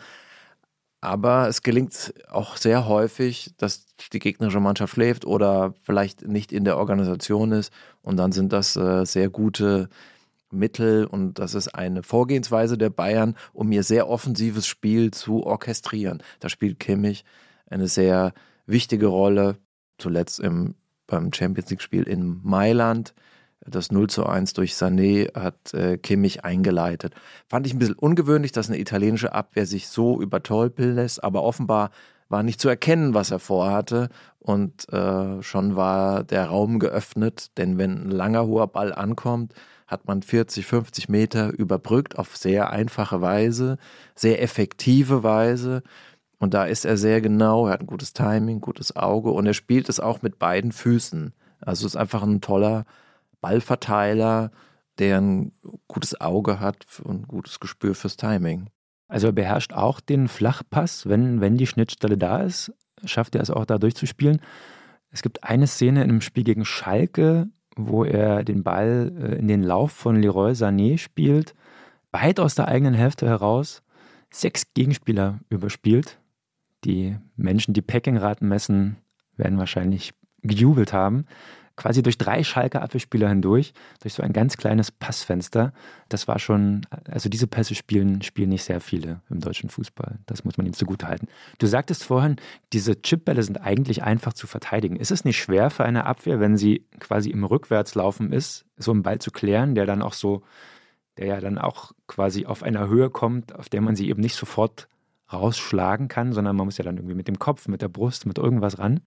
[1.02, 6.64] Aber es gelingt auch sehr häufig, dass die gegnerische Mannschaft schläft oder vielleicht nicht in
[6.64, 7.74] der Organisation ist.
[8.02, 9.90] Und dann sind das äh, sehr gute
[10.54, 16.22] Mittel und das ist eine Vorgehensweise der Bayern, um ihr sehr offensives Spiel zu orchestrieren.
[16.40, 17.26] Da spielt Kimmich
[17.70, 18.34] eine sehr
[18.66, 19.58] wichtige Rolle,
[19.98, 20.76] zuletzt im,
[21.08, 23.14] beim Champions League-Spiel in Mailand.
[23.66, 27.14] Das 0 zu 1 durch Sané hat äh, Kimmich eingeleitet.
[27.48, 31.92] Fand ich ein bisschen ungewöhnlich, dass eine italienische Abwehr sich so übertolpeln lässt, aber offenbar
[32.28, 34.10] war nicht zu erkennen, was er vorhatte.
[34.40, 39.54] Und äh, schon war der Raum geöffnet, denn wenn ein langer hoher Ball ankommt,
[39.88, 43.78] hat man 40, 50 Meter überbrückt auf sehr einfache Weise,
[44.16, 45.84] sehr effektive Weise.
[46.40, 49.54] Und da ist er sehr genau, er hat ein gutes Timing, gutes Auge und er
[49.54, 51.34] spielt es auch mit beiden Füßen.
[51.62, 52.86] Also ist einfach ein toller
[53.40, 54.52] Ballverteiler,
[55.00, 55.52] der ein
[55.88, 58.68] gutes Auge hat und ein gutes Gespür fürs Timing.
[59.08, 62.74] Also er beherrscht auch den Flachpass, wenn, wenn die Schnittstelle da ist,
[63.06, 64.42] schafft er es auch da durchzuspielen.
[65.12, 69.48] Es gibt eine Szene in einem Spiel gegen Schalke, wo er den Ball äh, in
[69.48, 71.56] den Lauf von Leroy Sané spielt,
[72.12, 73.82] weit aus der eigenen Hälfte heraus,
[74.30, 76.20] sechs Gegenspieler überspielt.
[76.86, 78.98] Die Menschen, die Packing-Raten messen,
[79.38, 81.26] werden wahrscheinlich gejubelt haben
[81.76, 85.74] quasi durch drei Schalker Abwehrspieler hindurch, durch so ein ganz kleines Passfenster.
[86.08, 90.20] Das war schon, also diese Pässe spielen, spielen nicht sehr viele im deutschen Fußball.
[90.26, 91.28] Das muss man ihm zugute halten.
[91.58, 92.36] Du sagtest vorhin,
[92.74, 94.96] diese Chipbälle sind eigentlich einfach zu verteidigen.
[94.96, 99.04] Ist es nicht schwer für eine Abwehr, wenn sie quasi im Rückwärtslaufen ist, so einen
[99.04, 100.44] Ball zu klären, der dann auch so,
[101.18, 104.36] der ja dann auch quasi auf einer Höhe kommt, auf der man sie eben nicht
[104.36, 104.88] sofort
[105.32, 108.38] rausschlagen kann, sondern man muss ja dann irgendwie mit dem Kopf, mit der Brust, mit
[108.38, 109.02] irgendwas ran.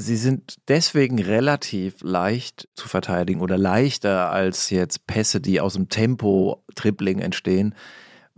[0.00, 5.88] Sie sind deswegen relativ leicht zu verteidigen oder leichter als jetzt Pässe, die aus dem
[5.88, 7.74] Tempo-Tripling entstehen,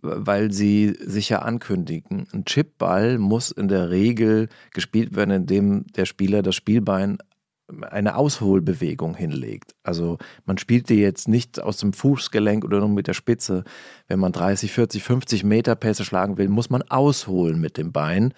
[0.00, 2.26] weil sie sich ja ankündigen.
[2.32, 7.18] Ein Chipball muss in der Regel gespielt werden, indem der Spieler das Spielbein
[7.90, 9.74] eine Ausholbewegung hinlegt.
[9.82, 13.64] Also man spielt die jetzt nicht aus dem Fußgelenk oder nur mit der Spitze.
[14.08, 18.32] Wenn man 30, 40, 50 Meter Pässe schlagen will, muss man ausholen mit dem Bein.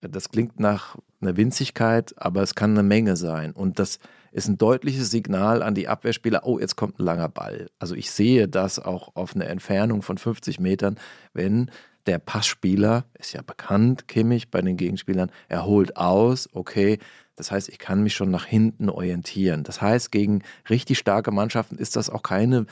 [0.00, 0.96] Das klingt nach
[1.26, 3.52] einer Winzigkeit, aber es kann eine Menge sein.
[3.52, 3.98] Und das
[4.32, 7.68] ist ein deutliches Signal an die Abwehrspieler, oh, jetzt kommt ein langer Ball.
[7.78, 10.96] Also ich sehe das auch auf eine Entfernung von 50 Metern,
[11.32, 11.70] wenn
[12.06, 16.98] der Passspieler, ist ja bekannt, Kimmich bei den Gegenspielern, er holt aus, okay,
[17.36, 19.64] das heißt, ich kann mich schon nach hinten orientieren.
[19.64, 22.66] Das heißt, gegen richtig starke Mannschaften ist das auch keine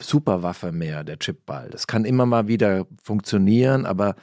[0.00, 1.68] Superwaffe mehr, der Chipball.
[1.70, 4.14] Das kann immer mal wieder funktionieren, aber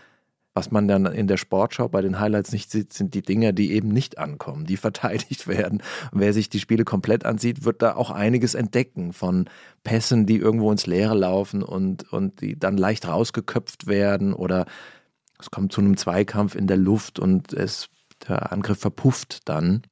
[0.57, 3.73] Was man dann in der Sportschau bei den Highlights nicht sieht, sind die Dinger, die
[3.73, 5.83] eben nicht ankommen, die verteidigt werden.
[6.11, 9.45] Und wer sich die Spiele komplett ansieht, wird da auch einiges entdecken von
[9.83, 14.65] Pässen, die irgendwo ins Leere laufen und, und die dann leicht rausgeköpft werden oder
[15.39, 17.89] es kommt zu einem Zweikampf in der Luft und es,
[18.27, 19.83] der Angriff verpufft dann.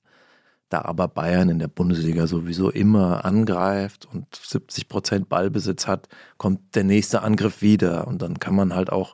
[0.69, 6.07] Da aber Bayern in der Bundesliga sowieso immer angreift und 70 Prozent Ballbesitz hat,
[6.39, 9.13] kommt der nächste Angriff wieder und dann kann man halt auch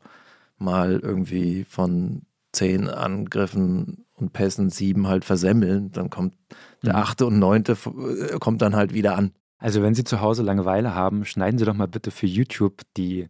[0.62, 5.92] mal irgendwie von zehn Angriffen und Pässen sieben halt versemmeln.
[5.92, 6.36] Dann kommt
[6.84, 7.00] der mhm.
[7.00, 9.32] achte und neunte äh, kommt dann halt wieder an.
[9.58, 13.30] Also wenn Sie zu Hause Langeweile haben, schneiden Sie doch mal bitte für YouTube die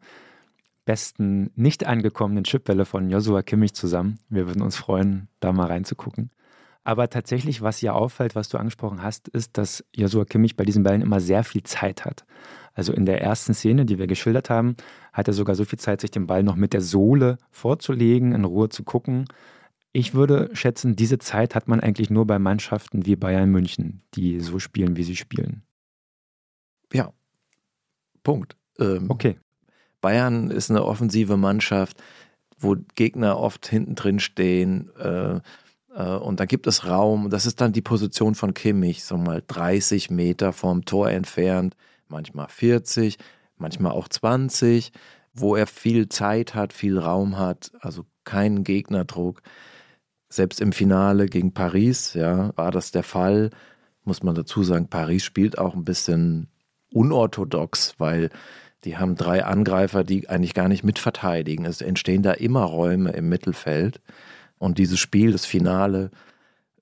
[0.85, 4.19] besten nicht angekommenen Chipbälle von Joshua Kimmich zusammen.
[4.29, 6.31] Wir würden uns freuen, da mal reinzugucken.
[6.83, 10.83] Aber tatsächlich, was ja auffällt, was du angesprochen hast, ist, dass Joshua Kimmich bei diesen
[10.83, 12.25] Bällen immer sehr viel Zeit hat.
[12.73, 14.75] Also in der ersten Szene, die wir geschildert haben,
[15.11, 18.45] hat er sogar so viel Zeit, sich den Ball noch mit der Sohle vorzulegen, in
[18.45, 19.25] Ruhe zu gucken.
[19.93, 24.39] Ich würde schätzen, diese Zeit hat man eigentlich nur bei Mannschaften wie Bayern München, die
[24.39, 25.63] so spielen, wie sie spielen.
[26.93, 27.11] Ja,
[28.23, 28.55] Punkt.
[28.79, 29.37] Ähm, okay.
[29.99, 32.01] Bayern ist eine offensive Mannschaft,
[32.57, 34.89] wo Gegner oft hinten drin stehen.
[34.97, 35.41] Äh,
[35.93, 37.29] äh, und da gibt es Raum.
[37.29, 41.75] Das ist dann die Position von Kimmich, so mal 30 Meter vom Tor entfernt
[42.11, 43.17] manchmal 40,
[43.57, 44.91] manchmal auch 20,
[45.33, 49.41] wo er viel Zeit hat, viel Raum hat, also keinen Gegnerdruck.
[50.29, 53.49] Selbst im Finale gegen Paris, ja, war das der Fall.
[54.03, 56.47] Muss man dazu sagen, Paris spielt auch ein bisschen
[56.93, 58.29] unorthodox, weil
[58.83, 61.65] die haben drei Angreifer, die eigentlich gar nicht mitverteidigen.
[61.65, 64.01] Es entstehen da immer Räume im Mittelfeld.
[64.57, 66.11] Und dieses Spiel, das Finale,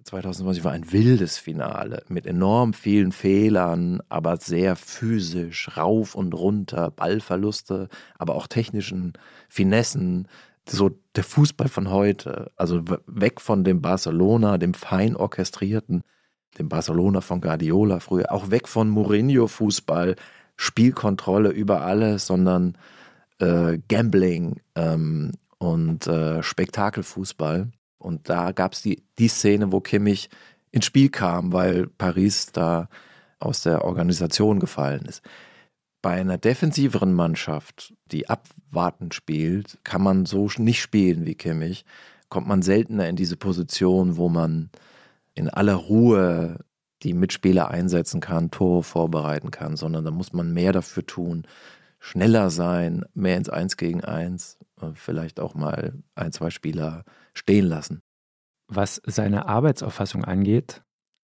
[0.10, 6.90] 2020 war ein wildes Finale mit enorm vielen Fehlern, aber sehr physisch, rauf und runter,
[6.90, 9.14] Ballverluste, aber auch technischen
[9.50, 10.28] Finessen.
[10.68, 16.02] So der Fußball von heute, also weg von dem Barcelona, dem fein orchestrierten,
[16.58, 20.16] dem Barcelona von Guardiola früher, auch weg von Mourinho-Fußball,
[20.58, 22.78] Spielkontrolle über alles, sondern
[23.40, 27.72] äh, Gambling ähm, und äh, Spektakelfußball.
[28.00, 30.30] Und da gab es die, die Szene, wo Kimmich
[30.72, 32.90] ins Spiel kam, weil Paris da
[33.40, 35.22] aus der Organisation gefallen ist.
[36.02, 41.84] Bei einer defensiveren Mannschaft, die abwartend spielt, kann man so nicht spielen wie Kimmich.
[42.30, 44.70] Kommt man seltener in diese Position, wo man
[45.36, 46.58] in aller Ruhe
[47.04, 51.46] die Mitspieler einsetzen kann, Tore vorbereiten kann, sondern da muss man mehr dafür tun,
[52.00, 54.58] schneller sein, mehr ins Eins gegen Eins,
[54.94, 58.02] vielleicht auch mal ein, zwei Spieler stehen lassen.
[58.68, 60.84] Was seine Arbeitsauffassung angeht,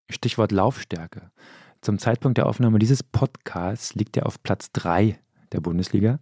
[0.09, 1.31] Stichwort Laufstärke.
[1.81, 5.19] Zum Zeitpunkt der Aufnahme dieses Podcasts liegt er auf Platz 3
[5.51, 6.19] der Bundesliga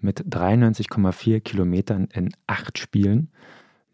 [0.00, 3.32] mit 93,4 Kilometern in acht Spielen.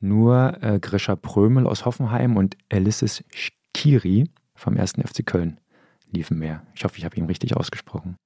[0.00, 4.94] Nur äh, Grisha Prömel aus Hoffenheim und Elisses Skiri vom 1.
[5.04, 5.60] FC Köln
[6.10, 6.62] liefen mehr.
[6.74, 8.16] Ich hoffe, ich habe ihn richtig ausgesprochen.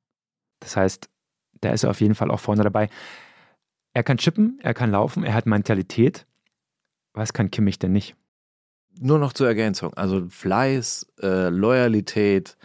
[0.61, 1.09] Das heißt,
[1.61, 2.89] da ist er auf jeden Fall auch vorne dabei.
[3.99, 6.25] Er kann chippen, er kann laufen, er hat Mentalität.
[7.15, 8.15] Was kann Kimmich denn nicht?
[9.01, 9.93] Nur noch zur Ergänzung.
[9.95, 12.57] Also Fleiß, äh, Loyalität,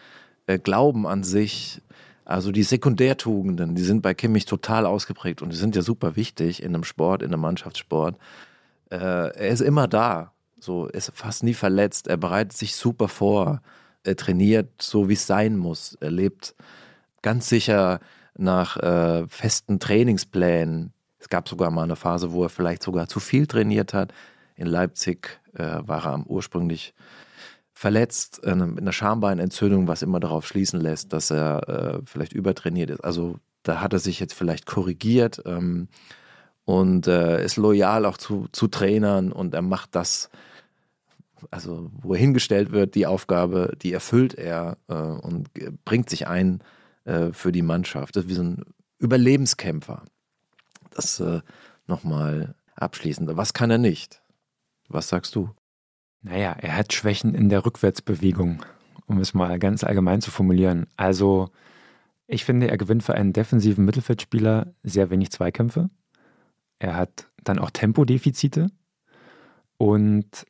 [0.46, 1.82] äh, Glauben an sich,
[2.24, 6.62] also die Sekundärtugenden, die sind bei Kimmich total ausgeprägt und die sind ja super wichtig
[6.62, 8.16] in einem Sport, in einem Mannschaftssport.
[8.92, 13.64] Äh, er ist immer da, so ist fast nie verletzt, er bereitet sich super vor,
[14.04, 15.98] er trainiert so, wie es sein muss.
[16.00, 16.54] Er lebt
[17.24, 18.02] ganz sicher
[18.38, 20.93] nach äh, festen Trainingsplänen.
[21.24, 24.14] Es gab sogar mal eine Phase, wo er vielleicht sogar zu viel trainiert hat.
[24.58, 26.94] In Leipzig äh, war er ursprünglich
[27.72, 32.90] verletzt äh, mit einer Schambeinentzündung, was immer darauf schließen lässt, dass er äh, vielleicht übertrainiert
[32.90, 33.06] ist.
[33.06, 35.88] Also da hat er sich jetzt vielleicht korrigiert ähm,
[36.66, 40.30] und äh, ist loyal auch zu, zu Trainern und er macht das,
[41.52, 45.50] also wo er hingestellt wird, die Aufgabe, die erfüllt er äh, und
[45.86, 46.60] bringt sich ein
[47.06, 48.18] äh, für die Mannschaft.
[48.18, 48.66] Das ist wie so ein
[49.00, 50.04] Überlebenskämpfer.
[50.94, 51.42] Das äh,
[51.88, 53.36] nochmal abschließend.
[53.36, 54.22] Was kann er nicht?
[54.88, 55.50] Was sagst du?
[56.22, 58.64] Naja, er hat Schwächen in der Rückwärtsbewegung,
[59.08, 60.88] um es mal ganz allgemein zu formulieren.
[60.96, 61.50] Also,
[62.28, 65.90] ich finde, er gewinnt für einen defensiven Mittelfeldspieler sehr wenig Zweikämpfe.
[66.80, 68.68] Er hat dann auch Tempodefizite
[69.78, 70.46] und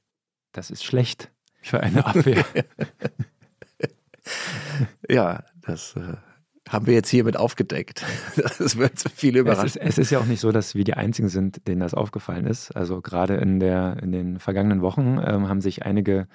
[0.51, 2.45] das ist schlecht für eine Abwehr.
[5.09, 6.17] ja, das äh,
[6.69, 8.03] haben wir jetzt hiermit aufgedeckt.
[8.35, 9.65] Das wird viel überraschen.
[9.65, 11.93] Es ist, es ist, ja auch nicht so, dass wir die Einzigen sind, denen das
[11.93, 12.71] aufgefallen ist.
[12.71, 16.27] Also gerade in, der, in den vergangenen Wochen ähm, haben sich einige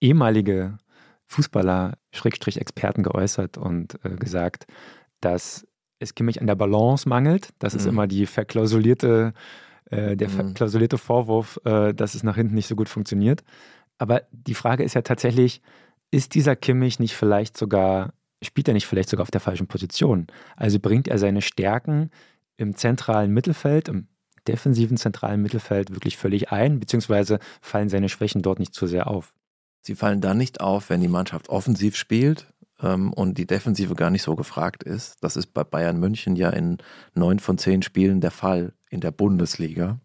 [0.00, 0.78] ehemalige
[1.26, 4.66] Fußballer, Schrägstrich Experten geäußert und äh, gesagt,
[5.20, 5.66] dass
[5.98, 7.50] es Kimmich an der Balance mangelt.
[7.58, 7.90] Das ist mhm.
[7.90, 9.32] immer die verklausulierte
[9.90, 10.54] äh, der mhm.
[10.54, 13.44] klausulierte Vorwurf, äh, dass es nach hinten nicht so gut funktioniert.
[13.98, 15.62] Aber die Frage ist ja tatsächlich,
[16.10, 20.26] ist dieser Kimmich nicht vielleicht sogar, spielt er nicht vielleicht sogar auf der falschen Position?
[20.56, 22.10] Also bringt er seine Stärken
[22.56, 24.08] im zentralen Mittelfeld, im
[24.46, 29.34] defensiven zentralen Mittelfeld wirklich völlig ein, beziehungsweise fallen seine Schwächen dort nicht zu sehr auf?
[29.82, 34.10] Sie fallen dann nicht auf, wenn die Mannschaft offensiv spielt ähm, und die Defensive gar
[34.10, 35.22] nicht so gefragt ist.
[35.22, 36.78] Das ist bei Bayern München ja in
[37.14, 40.00] neun von zehn Spielen der Fall in der Bundesliga.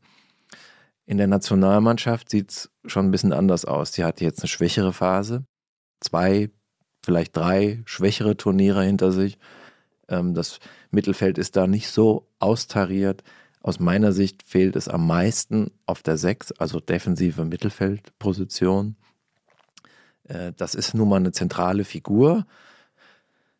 [1.05, 3.93] In der Nationalmannschaft sieht es schon ein bisschen anders aus.
[3.93, 5.45] Sie hat jetzt eine schwächere Phase,
[5.99, 6.51] zwei,
[7.03, 9.37] vielleicht drei schwächere Turniere hinter sich.
[10.07, 10.59] Ähm, das
[10.91, 13.23] Mittelfeld ist da nicht so austariert.
[13.61, 18.95] Aus meiner Sicht fehlt es am meisten auf der Sechs, also defensive Mittelfeldposition.
[20.27, 22.45] Äh, das ist nun mal eine zentrale Figur.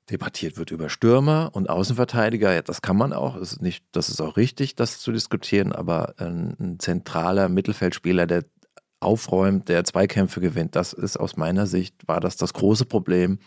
[0.10, 2.54] Debattiert wird über Stürmer und Außenverteidiger.
[2.54, 3.38] Ja, das kann man auch.
[3.38, 5.72] Das ist, nicht, das ist auch richtig, das zu diskutieren.
[5.72, 8.44] Aber ein, ein zentraler Mittelfeldspieler, der
[9.02, 13.40] aufräumt, der Zweikämpfe gewinnt, das ist aus meiner Sicht, war das das große Problem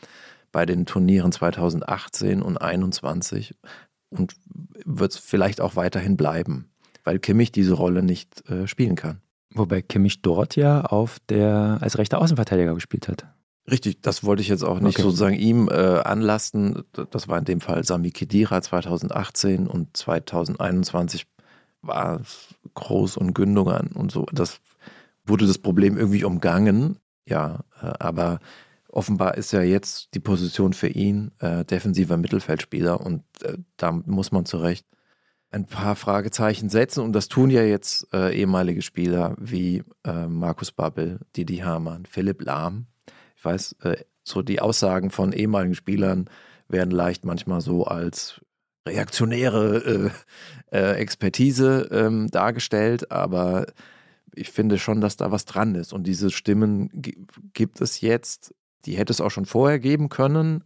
[0.52, 3.54] bei den Turnieren 2018 und 2021
[4.10, 4.34] und
[4.84, 6.70] wird es vielleicht auch weiterhin bleiben,
[7.02, 9.20] weil Kimmich diese Rolle nicht äh, spielen kann.
[9.52, 13.26] Wobei Kimmich dort ja auf der, als rechter Außenverteidiger gespielt hat.
[13.70, 15.02] Richtig, das wollte ich jetzt auch nicht okay.
[15.02, 16.82] sozusagen ihm äh, anlasten.
[17.10, 21.26] Das war in dem Fall Sami Khedira 2018 und 2021
[21.80, 24.26] war es Groß und Gündogan und so.
[24.32, 24.60] Das
[25.24, 26.98] wurde das Problem irgendwie umgangen.
[27.26, 28.40] Ja, äh, aber
[28.88, 34.30] offenbar ist ja jetzt die Position für ihn äh, defensiver Mittelfeldspieler und äh, da muss
[34.30, 34.86] man zu Recht
[35.50, 40.72] ein paar Fragezeichen setzen und das tun ja jetzt äh, ehemalige Spieler wie äh, Markus
[40.72, 42.86] Babbel, Didi Hamann, Philipp Lahm.
[43.36, 46.28] Ich weiß, äh, so die Aussagen von ehemaligen Spielern
[46.68, 48.40] werden leicht manchmal so als
[48.86, 50.12] reaktionäre
[50.70, 53.66] Expertise ähm, dargestellt, aber
[54.36, 55.92] ich finde schon, dass da was dran ist.
[55.92, 56.90] Und diese Stimmen
[57.52, 60.64] gibt es jetzt, die hätte es auch schon vorher geben können.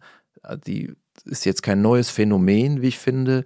[0.66, 0.92] Die
[1.24, 3.44] ist jetzt kein neues Phänomen, wie ich finde.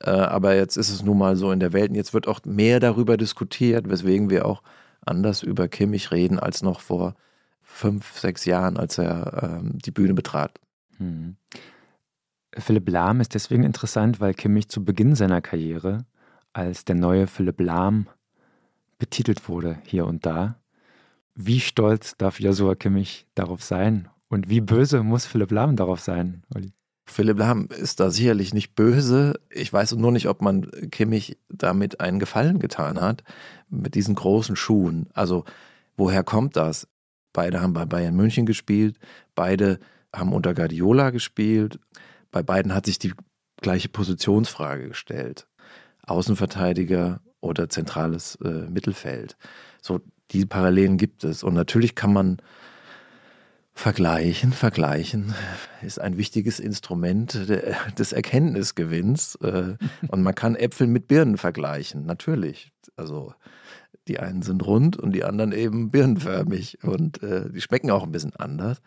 [0.00, 2.40] Äh, aber jetzt ist es nun mal so in der Welt und jetzt wird auch
[2.44, 4.62] mehr darüber diskutiert, weswegen wir auch
[5.06, 7.14] anders über Kimmich reden als noch vor
[7.60, 10.60] fünf, sechs Jahren, als er ähm, die Bühne betrat.
[10.98, 11.36] Hm.
[12.56, 16.04] Philipp Lahm ist deswegen interessant, weil Kimmich zu Beginn seiner Karriere
[16.52, 18.06] als der neue Philipp Lahm
[18.98, 20.60] betitelt wurde hier und da.
[21.34, 24.08] Wie stolz darf Joshua Kimmich darauf sein?
[24.28, 26.72] Und wie böse muss Philipp Lahm darauf sein, Olli?
[27.06, 29.38] Philipp Lahm ist da sicherlich nicht böse.
[29.50, 33.22] Ich weiß nur nicht, ob man Kimmich damit einen Gefallen getan hat,
[33.68, 35.08] mit diesen großen Schuhen.
[35.12, 35.44] Also,
[35.96, 36.88] woher kommt das?
[37.32, 38.98] Beide haben bei Bayern München gespielt,
[39.34, 39.80] beide
[40.14, 41.78] haben unter Guardiola gespielt.
[42.30, 43.12] Bei beiden hat sich die
[43.60, 45.46] gleiche Positionsfrage gestellt.
[46.06, 49.36] Außenverteidiger oder zentrales äh, Mittelfeld.
[49.80, 51.42] So, diese Parallelen gibt es.
[51.42, 52.38] Und natürlich kann man
[53.76, 55.34] Vergleichen, vergleichen
[55.82, 57.48] ist ein wichtiges Instrument
[57.98, 59.34] des Erkenntnisgewinns.
[59.36, 59.76] Äh,
[60.08, 62.72] und man kann Äpfel mit Birnen vergleichen, natürlich.
[62.96, 63.34] Also
[64.06, 68.12] die einen sind rund und die anderen eben birnenförmig und äh, die schmecken auch ein
[68.12, 68.80] bisschen anders.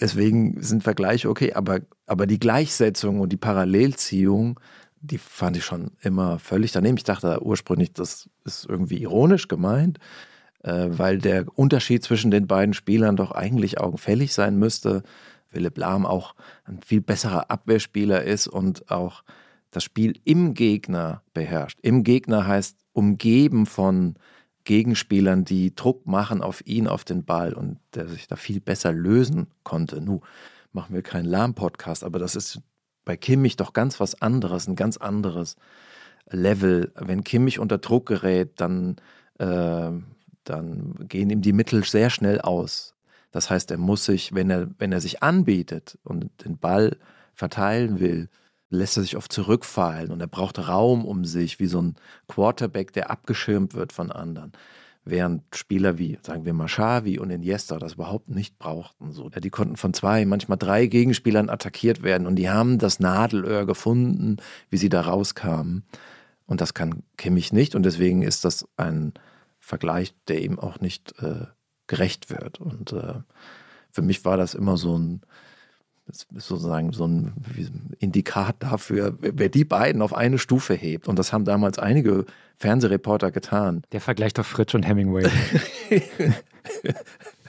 [0.00, 4.58] Deswegen sind Vergleiche okay, aber, aber die Gleichsetzung und die Parallelziehung,
[5.02, 6.96] die fand ich schon immer völlig daneben.
[6.96, 9.98] Ich dachte ursprünglich, das ist irgendwie ironisch gemeint
[10.62, 15.02] äh, weil der Unterschied zwischen den beiden Spielern doch eigentlich augenfällig sein müsste.
[15.48, 16.34] Philipp Lahm auch
[16.64, 19.22] ein viel besserer Abwehrspieler ist und auch
[19.70, 21.78] das Spiel im Gegner beherrscht.
[21.82, 24.16] Im Gegner heißt umgeben von
[24.64, 28.92] Gegenspielern, die Druck machen auf ihn, auf den Ball und der sich da viel besser
[28.92, 30.00] lösen konnte.
[30.00, 30.20] Nu
[30.72, 32.60] machen wir keinen Lahm-Podcast, aber das ist
[33.04, 35.56] bei Kimmich doch ganz was anderes, ein ganz anderes
[36.30, 36.92] Level.
[36.94, 38.96] Wenn Kimmich unter Druck gerät, dann
[39.38, 39.90] äh,
[40.44, 42.94] dann gehen ihm die Mittel sehr schnell aus.
[43.30, 46.96] Das heißt, er muss sich, wenn er, wenn er sich anbietet und den Ball
[47.34, 48.28] verteilen will,
[48.68, 51.96] lässt er sich oft zurückfallen und er braucht Raum um sich, wie so ein
[52.28, 54.52] Quarterback, der abgeschirmt wird von anderen.
[55.04, 56.68] Während Spieler wie, sagen wir mal,
[57.18, 59.12] und Iniesta das überhaupt nicht brauchten.
[59.12, 59.28] So.
[59.28, 64.36] Die konnten von zwei, manchmal drei Gegenspielern attackiert werden und die haben das Nadelöhr gefunden,
[64.70, 65.84] wie sie da rauskamen.
[66.46, 69.12] Und das kann Kimmich nicht und deswegen ist das ein,
[69.64, 71.46] Vergleich, der ihm auch nicht äh,
[71.86, 72.60] gerecht wird.
[72.60, 73.20] Und äh,
[73.92, 75.22] für mich war das immer so ein,
[76.08, 77.32] sozusagen so ein
[77.98, 81.08] Indikat dafür, wer die beiden auf eine Stufe hebt.
[81.08, 82.26] Und das haben damals einige
[82.56, 83.82] Fernsehreporter getan.
[83.92, 85.28] Der Vergleich doch Fritsch und Hemingway.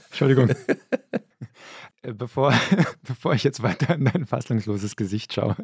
[0.08, 0.50] Entschuldigung.
[2.02, 2.52] Äh, bevor,
[3.02, 5.56] bevor ich jetzt weiter in dein fassungsloses Gesicht schaue.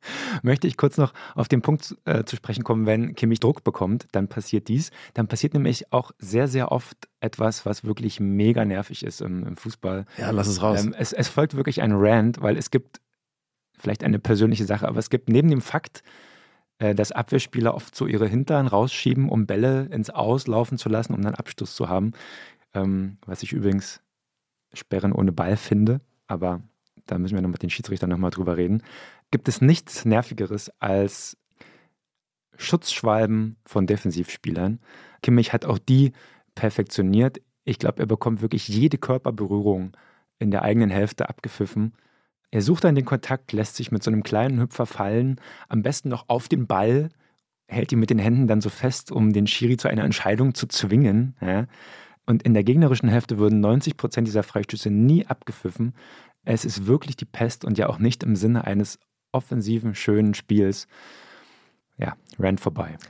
[0.42, 4.06] möchte ich kurz noch auf den Punkt äh, zu sprechen kommen, wenn Kimmich Druck bekommt,
[4.12, 4.90] dann passiert dies.
[5.14, 9.56] Dann passiert nämlich auch sehr, sehr oft etwas, was wirklich mega nervig ist im, im
[9.56, 10.06] Fußball.
[10.16, 10.84] Ja, lass es raus.
[10.84, 13.00] Ähm, es, es folgt wirklich ein Rant, weil es gibt
[13.78, 16.02] vielleicht eine persönliche Sache, aber es gibt neben dem Fakt,
[16.78, 21.14] äh, dass Abwehrspieler oft so ihre Hintern rausschieben, um Bälle ins Aus laufen zu lassen,
[21.14, 22.12] um dann Abstoß zu haben.
[22.74, 24.00] Ähm, was ich übrigens
[24.74, 26.62] Sperren ohne Ball finde, aber
[27.06, 28.82] da müssen wir noch mit den Schiedsrichtern nochmal drüber reden
[29.30, 31.36] gibt es nichts Nervigeres als
[32.56, 34.80] Schutzschwalben von Defensivspielern.
[35.22, 36.12] Kimmich hat auch die
[36.54, 37.40] perfektioniert.
[37.64, 39.96] Ich glaube, er bekommt wirklich jede Körperberührung
[40.38, 41.94] in der eigenen Hälfte abgepfiffen.
[42.50, 46.08] Er sucht dann den Kontakt, lässt sich mit so einem kleinen Hüpfer fallen, am besten
[46.08, 47.10] noch auf den Ball,
[47.68, 50.66] hält ihn mit den Händen dann so fest, um den Schiri zu einer Entscheidung zu
[50.66, 51.36] zwingen.
[51.40, 51.66] Ja.
[52.24, 55.94] Und in der gegnerischen Hälfte würden 90 Prozent dieser Freistöße nie abgepfiffen.
[56.44, 58.98] Es ist wirklich die Pest und ja auch nicht im Sinne eines
[59.32, 60.86] offensiven, schönen Spiels.
[61.98, 62.96] Ja, rennt vorbei.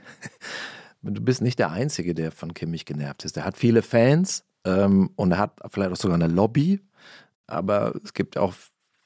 [1.00, 3.36] Du bist nicht der Einzige, der von Kimmich genervt ist.
[3.36, 6.80] Er hat viele Fans ähm, und er hat vielleicht auch sogar eine Lobby.
[7.46, 8.52] Aber es gibt auch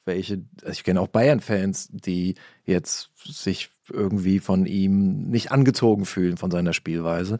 [0.05, 2.35] welche, also ich kenne auch Bayern-Fans, die
[2.65, 7.39] jetzt sich irgendwie von ihm nicht angezogen fühlen von seiner Spielweise.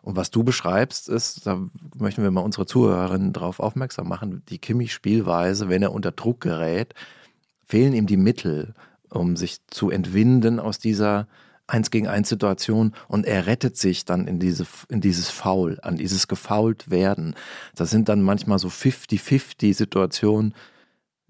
[0.00, 1.60] Und was du beschreibst, ist, da
[1.96, 6.94] möchten wir mal unsere Zuhörerinnen darauf aufmerksam machen, die Kimmich-Spielweise, wenn er unter Druck gerät,
[7.66, 8.74] fehlen ihm die Mittel
[9.10, 11.26] um sich zu entwinden aus dieser
[11.70, 15.96] Eins gegen eins Situation und er rettet sich dann in diese, in dieses Foul, an
[15.96, 17.34] dieses gefault werden.
[17.74, 20.54] Das sind dann manchmal so 50-50 Situationen,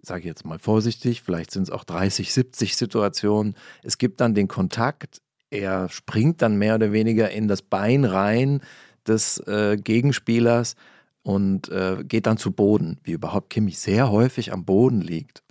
[0.00, 3.56] sage ich jetzt mal vorsichtig, vielleicht sind es auch 30, 70 Situationen.
[3.82, 5.20] Es gibt dann den Kontakt,
[5.50, 8.60] er springt dann mehr oder weniger in das Bein rein
[9.08, 10.76] des äh, Gegenspielers
[11.24, 15.42] und äh, geht dann zu Boden, wie überhaupt Kimmich sehr häufig am Boden liegt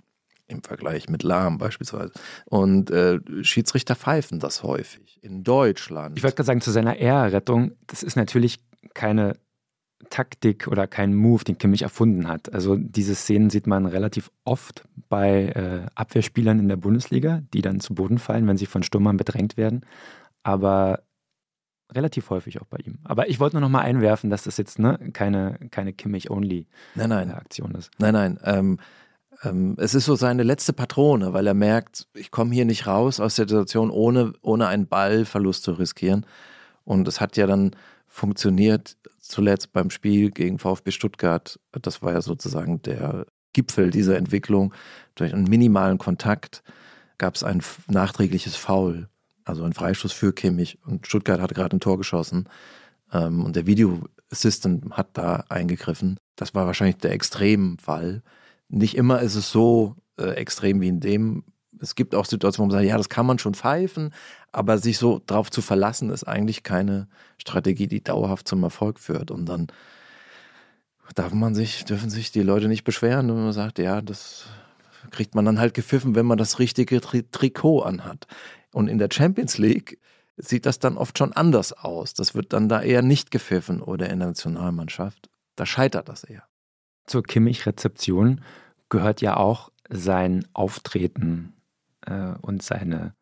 [0.48, 2.12] im Vergleich mit Lahm beispielsweise.
[2.46, 6.16] Und äh, Schiedsrichter pfeifen das häufig in Deutschland.
[6.16, 8.58] Ich wollte gerade sagen, zu seiner Ehrerrettung, das ist natürlich
[8.94, 9.36] keine
[10.10, 12.52] Taktik oder kein Move, den Kimmich erfunden hat.
[12.52, 17.80] Also diese Szenen sieht man relativ oft bei äh, Abwehrspielern in der Bundesliga, die dann
[17.80, 19.84] zu Boden fallen, wenn sie von Stürmern bedrängt werden.
[20.42, 21.02] Aber
[21.92, 22.98] relativ häufig auch bei ihm.
[23.04, 27.90] Aber ich wollte nur noch mal einwerfen, dass das jetzt ne, keine, keine Kimmich-Only-Aktion ist.
[27.98, 28.38] Nein, nein.
[28.44, 28.78] Ähm,
[29.76, 33.36] es ist so seine letzte Patrone, weil er merkt, ich komme hier nicht raus aus
[33.36, 36.26] der Situation, ohne, ohne einen Ballverlust zu riskieren.
[36.84, 37.76] Und es hat ja dann
[38.08, 41.60] funktioniert, zuletzt beim Spiel gegen VfB Stuttgart.
[41.72, 44.74] Das war ja sozusagen der Gipfel dieser Entwicklung.
[45.14, 46.62] Durch einen minimalen Kontakt
[47.18, 49.08] gab es ein nachträgliches Foul,
[49.44, 50.78] also ein Freistoß für Kimmich.
[50.84, 52.48] Und Stuttgart hat gerade ein Tor geschossen.
[53.12, 56.18] Ähm, und der Video Assistant hat da eingegriffen.
[56.36, 58.22] Das war wahrscheinlich der Extremfall.
[58.68, 61.44] Nicht immer ist es so äh, extrem wie in dem.
[61.80, 64.12] Es gibt auch Situationen, wo man sagt, ja, das kann man schon pfeifen,
[64.52, 67.08] aber sich so drauf zu verlassen, ist eigentlich keine
[67.38, 69.30] Strategie, die dauerhaft zum Erfolg führt.
[69.30, 69.68] Und dann
[71.14, 74.46] darf man sich, dürfen sich die Leute nicht beschweren, wenn man sagt, ja, das
[75.10, 78.26] kriegt man dann halt gepfiffen, wenn man das richtige Tri Trikot anhat.
[78.72, 80.00] Und in der Champions League
[80.36, 82.12] sieht das dann oft schon anders aus.
[82.12, 85.30] Das wird dann da eher nicht gepfiffen oder in der Nationalmannschaft.
[85.56, 86.44] Da scheitert das eher
[87.08, 88.40] zur Kimmich-Rezeption
[88.88, 91.54] gehört ja auch sein Auftreten
[92.06, 93.14] äh, und seine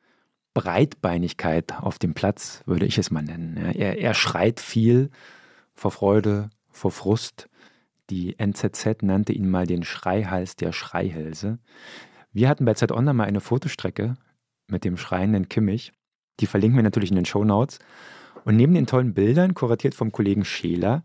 [0.54, 3.58] Breitbeinigkeit auf dem Platz, würde ich es mal nennen.
[3.58, 5.10] Ja, er, er schreit viel
[5.74, 7.48] vor Freude, vor Frust.
[8.08, 11.58] Die NZZ nannte ihn mal den Schreihals der Schreihälse.
[12.32, 14.14] Wir hatten bei Z Online mal eine Fotostrecke
[14.66, 15.92] mit dem schreienden Kimmich.
[16.40, 17.78] Die verlinken wir natürlich in den Show Notes.
[18.44, 21.02] Und neben den tollen Bildern, kuratiert vom Kollegen Scheler,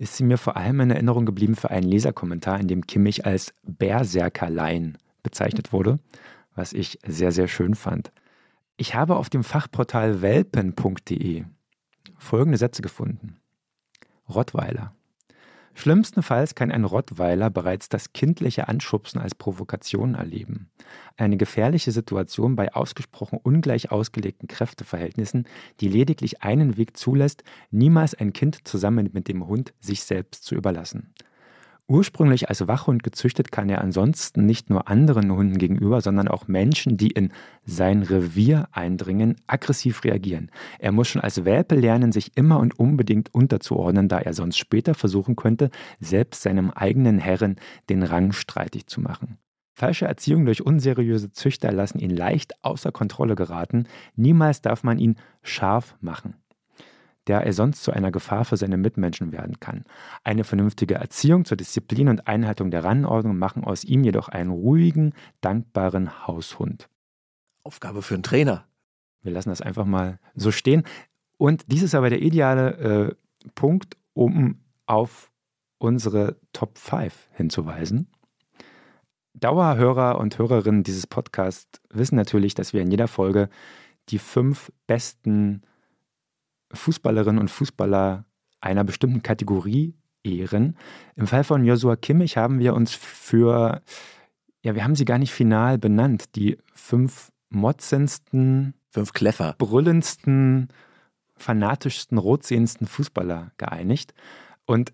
[0.00, 3.52] ist sie mir vor allem in Erinnerung geblieben für einen Leserkommentar, in dem Kimmich als
[3.62, 5.98] Berserkerlein bezeichnet wurde,
[6.54, 8.10] was ich sehr, sehr schön fand.
[8.78, 11.44] Ich habe auf dem Fachportal welpen.de
[12.16, 13.36] folgende Sätze gefunden.
[14.26, 14.94] Rottweiler.
[15.80, 20.68] Schlimmstenfalls kann ein Rottweiler bereits das kindliche Anschubsen als Provokation erleben.
[21.16, 25.48] Eine gefährliche Situation bei ausgesprochen ungleich ausgelegten Kräfteverhältnissen,
[25.80, 30.54] die lediglich einen Weg zulässt, niemals ein Kind zusammen mit dem Hund sich selbst zu
[30.54, 31.14] überlassen.
[31.90, 36.96] Ursprünglich als Wachhund gezüchtet, kann er ansonsten nicht nur anderen Hunden gegenüber, sondern auch Menschen,
[36.96, 37.32] die in
[37.64, 40.52] sein Revier eindringen, aggressiv reagieren.
[40.78, 44.94] Er muss schon als Welpe lernen, sich immer und unbedingt unterzuordnen, da er sonst später
[44.94, 47.56] versuchen könnte, selbst seinem eigenen Herren
[47.88, 49.38] den Rang streitig zu machen.
[49.74, 53.88] Falsche Erziehung durch unseriöse Züchter lassen ihn leicht außer Kontrolle geraten.
[54.14, 56.36] Niemals darf man ihn scharf machen
[57.30, 59.84] der er sonst zu einer Gefahr für seine Mitmenschen werden kann.
[60.24, 65.14] Eine vernünftige Erziehung zur Disziplin und Einhaltung der Rangordnung machen aus ihm jedoch einen ruhigen,
[65.40, 66.88] dankbaren Haushund.
[67.62, 68.64] Aufgabe für einen Trainer.
[69.22, 70.82] Wir lassen das einfach mal so stehen.
[71.38, 73.14] Und dies ist aber der ideale äh,
[73.54, 75.30] Punkt, um auf
[75.78, 78.08] unsere Top 5 hinzuweisen.
[79.34, 83.50] Dauerhörer und Hörerinnen dieses Podcasts wissen natürlich, dass wir in jeder Folge
[84.08, 85.62] die fünf besten
[86.72, 88.24] Fußballerinnen und Fußballer
[88.60, 90.76] einer bestimmten Kategorie ehren.
[91.16, 93.82] Im Fall von Joshua Kimmich haben wir uns für,
[94.62, 100.68] ja, wir haben sie gar nicht final benannt, die fünf motzendsten, fünf Kleffer, brüllendsten,
[101.36, 104.14] fanatischsten, rotsehendsten Fußballer geeinigt.
[104.66, 104.92] Und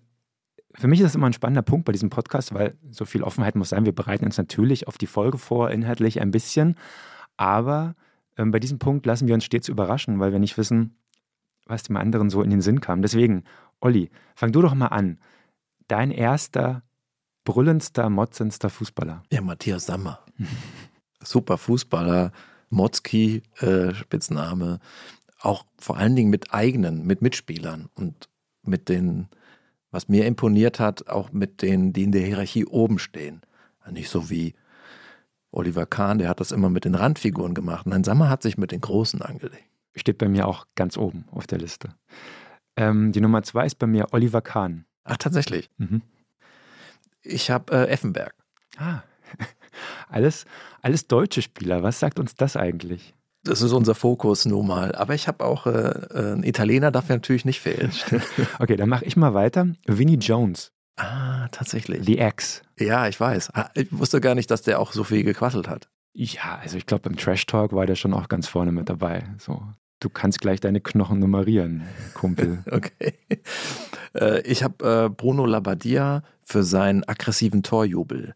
[0.73, 3.55] für mich ist das immer ein spannender Punkt bei diesem Podcast, weil so viel Offenheit
[3.55, 3.85] muss sein.
[3.85, 6.75] Wir bereiten uns natürlich auf die Folge vor, inhaltlich ein bisschen.
[7.35, 7.95] Aber
[8.37, 10.95] ähm, bei diesem Punkt lassen wir uns stets überraschen, weil wir nicht wissen,
[11.67, 13.01] was dem anderen so in den Sinn kam.
[13.01, 13.43] Deswegen,
[13.79, 15.19] Olli, fang du doch mal an.
[15.87, 16.83] Dein erster,
[17.43, 19.23] brüllendster, motzendster Fußballer.
[19.31, 20.19] Ja, Matthias Sammer.
[21.23, 22.31] Super Fußballer,
[22.69, 24.79] Motzki, äh, Spitzname.
[25.39, 28.29] Auch vor allen Dingen mit eigenen, mit Mitspielern und
[28.63, 29.27] mit den,
[29.91, 33.41] was mir imponiert hat, auch mit denen, die in der Hierarchie oben stehen.
[33.89, 34.53] Nicht so wie
[35.51, 37.87] Oliver Kahn, der hat das immer mit den Randfiguren gemacht.
[37.87, 39.63] Nein, Sammer hat sich mit den Großen angelegt.
[39.97, 41.89] Steht bei mir auch ganz oben auf der Liste.
[42.77, 44.85] Ähm, die Nummer zwei ist bei mir Oliver Kahn.
[45.03, 45.69] Ach, tatsächlich.
[45.77, 46.01] Mhm.
[47.23, 48.33] Ich habe äh, Effenberg.
[48.77, 49.01] Ah,
[50.09, 50.45] alles,
[50.81, 51.83] alles deutsche Spieler.
[51.83, 53.15] Was sagt uns das eigentlich?
[53.43, 54.93] Das ist unser Fokus nun mal.
[54.95, 57.91] Aber ich habe auch äh, äh einen Italiener, darf ja natürlich nicht fehlen.
[58.59, 59.67] okay, dann mache ich mal weiter.
[59.85, 60.71] Vinnie Jones.
[60.97, 62.05] Ah, tatsächlich.
[62.05, 62.63] The Ex.
[62.77, 63.51] Ja, ich weiß.
[63.53, 65.89] Ah, ich wusste gar nicht, dass der auch so viel gequasselt hat.
[66.13, 69.23] Ja, also ich glaube, im Trash Talk war der schon auch ganz vorne mit dabei.
[69.37, 69.61] So,
[69.99, 71.83] du kannst gleich deine Knochen nummerieren,
[72.13, 72.63] Kumpel.
[72.71, 73.13] okay.
[74.13, 78.33] Äh, ich habe äh, Bruno Labbadia für seinen aggressiven Torjubel.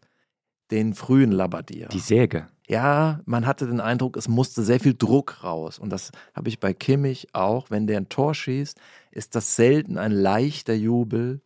[0.70, 1.88] Den frühen Labbadia.
[1.88, 2.46] Die Säge.
[2.68, 5.78] Ja, man hatte den Eindruck, es musste sehr viel Druck raus.
[5.78, 7.70] Und das habe ich bei Kimmich auch.
[7.70, 11.40] Wenn der ein Tor schießt, ist das selten ein leichter Jubel,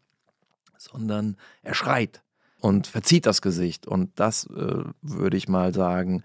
[0.78, 2.22] sondern er schreit
[2.60, 3.86] und verzieht das Gesicht.
[3.86, 6.22] Und das äh, würde ich mal sagen,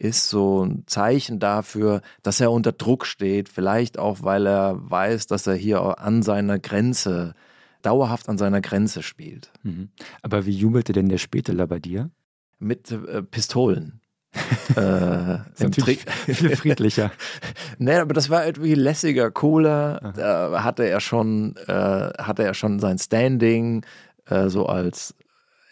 [0.00, 3.50] ist so ein Zeichen dafür, dass er unter Druck steht.
[3.50, 7.34] Vielleicht auch, weil er weiß, dass er hier an seiner Grenze,
[7.82, 9.52] dauerhaft an seiner Grenze spielt.
[9.62, 9.90] Mhm.
[10.22, 12.10] Aber wie jubelte denn der späte Labadier?
[12.58, 14.00] Mit äh, Pistolen.
[14.76, 17.10] äh, natürlich viel friedlicher.
[17.78, 20.14] nee, aber das war irgendwie lässiger, cooler.
[20.16, 23.84] Da hatte er schon, äh, hatte er schon sein Standing,
[24.26, 25.14] äh, so als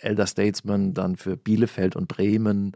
[0.01, 2.73] Elder Statesman dann für Bielefeld und Bremen.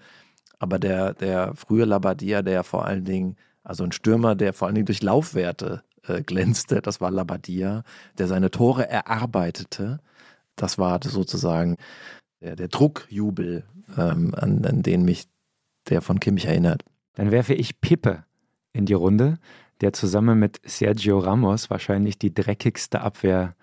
[0.62, 3.34] Aber der, der frühe Labadia, der vor allen Dingen,
[3.64, 7.82] also ein Stürmer, der vor allen Dingen durch Laufwerte äh, glänzte, das war Labadia,
[8.16, 9.98] der seine Tore erarbeitete.
[10.54, 11.78] Das war sozusagen
[12.40, 13.64] der, der Druckjubel,
[13.98, 15.24] ähm, an, an den mich
[15.88, 16.84] der von Kimmich erinnert.
[17.14, 18.24] Dann werfe ich Pippe
[18.72, 19.38] in die Runde,
[19.80, 23.56] der zusammen mit Sergio Ramos wahrscheinlich die dreckigste Abwehr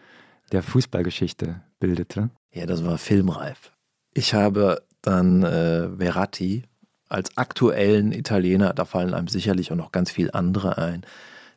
[0.51, 2.29] der Fußballgeschichte bildete.
[2.51, 3.71] Ja, das war filmreif.
[4.13, 6.63] Ich habe dann äh, Verratti
[7.09, 11.05] als aktuellen Italiener, da fallen einem sicherlich auch noch ganz viele andere ein.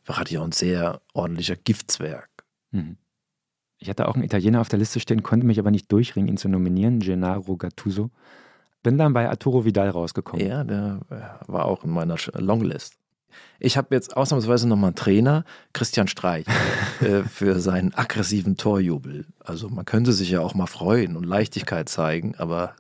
[0.03, 2.31] Verratti auch ein sehr ordentlicher Giftswerk.
[2.73, 2.97] Mhm.
[3.79, 6.37] Ich hatte auch einen Italiener auf der Liste stehen, konnte mich aber nicht durchringen, ihn
[6.37, 8.11] zu nominieren, Gennaro Gattuso.
[8.83, 10.45] Bin dann bei Arturo Vidal rausgekommen.
[10.45, 12.95] Ja, der äh, war auch in meiner Longlist.
[13.59, 16.47] Ich habe jetzt ausnahmsweise nochmal einen Trainer, Christian Streich,
[17.01, 19.27] äh, für seinen aggressiven Torjubel.
[19.41, 22.75] Also man könnte sich ja auch mal freuen und Leichtigkeit zeigen, aber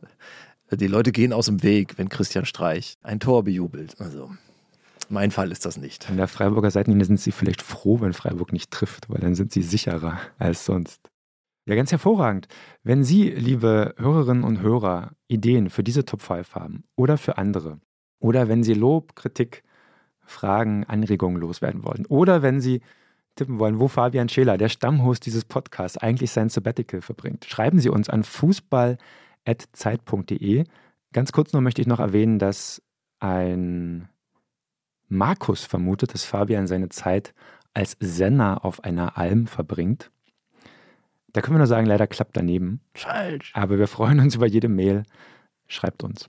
[0.77, 4.01] die Leute gehen aus dem Weg, wenn Christian Streich ein Tor bejubelt.
[4.01, 4.31] Also
[5.09, 6.09] mein Fall ist das nicht.
[6.09, 9.53] An der Freiburger Seitenlinie sind sie vielleicht froh, wenn Freiburg nicht trifft, weil dann sind
[9.53, 11.01] sie sicherer als sonst.
[11.66, 12.49] Ja, ganz hervorragend.
[12.83, 17.79] Wenn Sie, liebe Hörerinnen und Hörer, Ideen für diese Top 5 haben oder für andere,
[18.18, 19.62] oder wenn Sie Lob, Kritik,
[20.25, 22.05] Fragen, Anregungen loswerden wollen.
[22.07, 22.81] Oder wenn Sie
[23.37, 27.89] tippen wollen, wo Fabian Scheler, der Stammhost dieses Podcasts, eigentlich sein Sabbatical verbringt, schreiben Sie
[27.89, 28.25] uns an
[29.47, 30.64] fußball.zeit.de.
[31.12, 32.82] Ganz kurz nur möchte ich noch erwähnen, dass
[33.20, 34.09] ein
[35.09, 37.34] Markus vermutet, dass Fabian seine Zeit
[37.74, 40.11] als Senner auf einer Alm verbringt.
[41.32, 42.80] Da können wir nur sagen, leider klappt daneben.
[42.95, 43.53] Falsch.
[43.55, 45.05] Aber wir freuen uns über jede Mail.
[45.66, 46.28] Schreibt uns.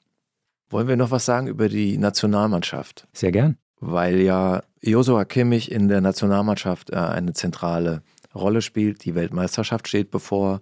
[0.70, 3.08] Wollen wir noch was sagen über die Nationalmannschaft?
[3.14, 8.02] Sehr gern weil ja Josua Kimmich in der Nationalmannschaft äh, eine zentrale
[8.34, 9.06] Rolle spielt.
[9.06, 10.62] Die Weltmeisterschaft steht bevor,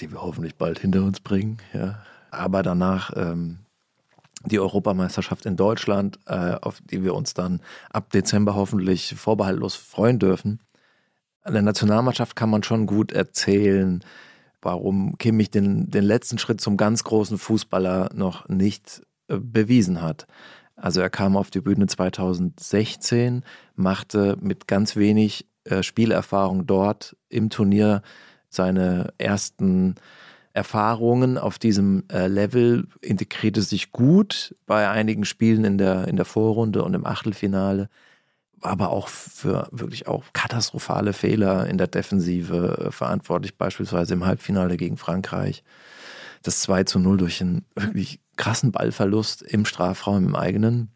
[0.00, 1.58] die wir hoffentlich bald hinter uns bringen.
[1.72, 2.02] Ja.
[2.30, 3.58] Aber danach ähm,
[4.44, 10.18] die Europameisterschaft in Deutschland, äh, auf die wir uns dann ab Dezember hoffentlich vorbehaltlos freuen
[10.18, 10.60] dürfen.
[11.42, 14.02] An der Nationalmannschaft kann man schon gut erzählen,
[14.62, 20.26] warum Kimmich den, den letzten Schritt zum ganz großen Fußballer noch nicht äh, bewiesen hat.
[20.76, 23.44] Also er kam auf die Bühne 2016,
[23.76, 28.02] machte mit ganz wenig äh, Spielerfahrung dort im Turnier
[28.54, 29.96] seine ersten
[30.54, 36.24] Erfahrungen auf diesem äh, Level, integrierte sich gut bei einigen Spielen in der, in der
[36.24, 37.88] Vorrunde und im Achtelfinale,
[38.60, 44.76] aber auch für wirklich auch katastrophale Fehler in der Defensive äh, verantwortlich, beispielsweise im Halbfinale
[44.76, 45.64] gegen Frankreich.
[46.42, 50.92] Das 2 zu 0 durch einen wirklich krassen Ballverlust im Strafraum im eigenen.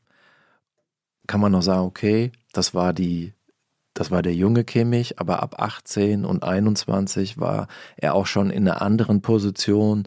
[1.26, 3.34] Kann man noch sagen, okay, das war die
[3.98, 8.68] das war der junge Kimmich, aber ab 18 und 21 war er auch schon in
[8.68, 10.06] einer anderen Position.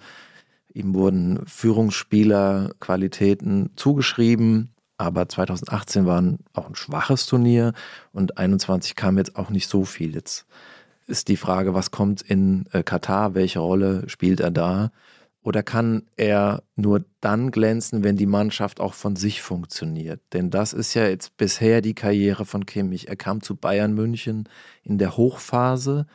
[0.73, 6.23] Ihm wurden Führungsspielerqualitäten zugeschrieben, aber 2018 war
[6.53, 7.73] auch ein schwaches Turnier
[8.13, 10.15] und 21 kam jetzt auch nicht so viel.
[10.15, 10.45] Jetzt
[11.07, 14.91] ist die Frage, was kommt in äh, Katar, welche Rolle spielt er da?
[15.43, 20.21] Oder kann er nur dann glänzen, wenn die Mannschaft auch von sich funktioniert?
[20.33, 23.07] Denn das ist ja jetzt bisher die Karriere von Kimmich.
[23.07, 24.47] Er kam zu Bayern München
[24.83, 26.05] in der Hochphase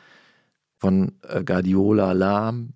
[0.77, 2.73] von äh, Guardiola Lahm.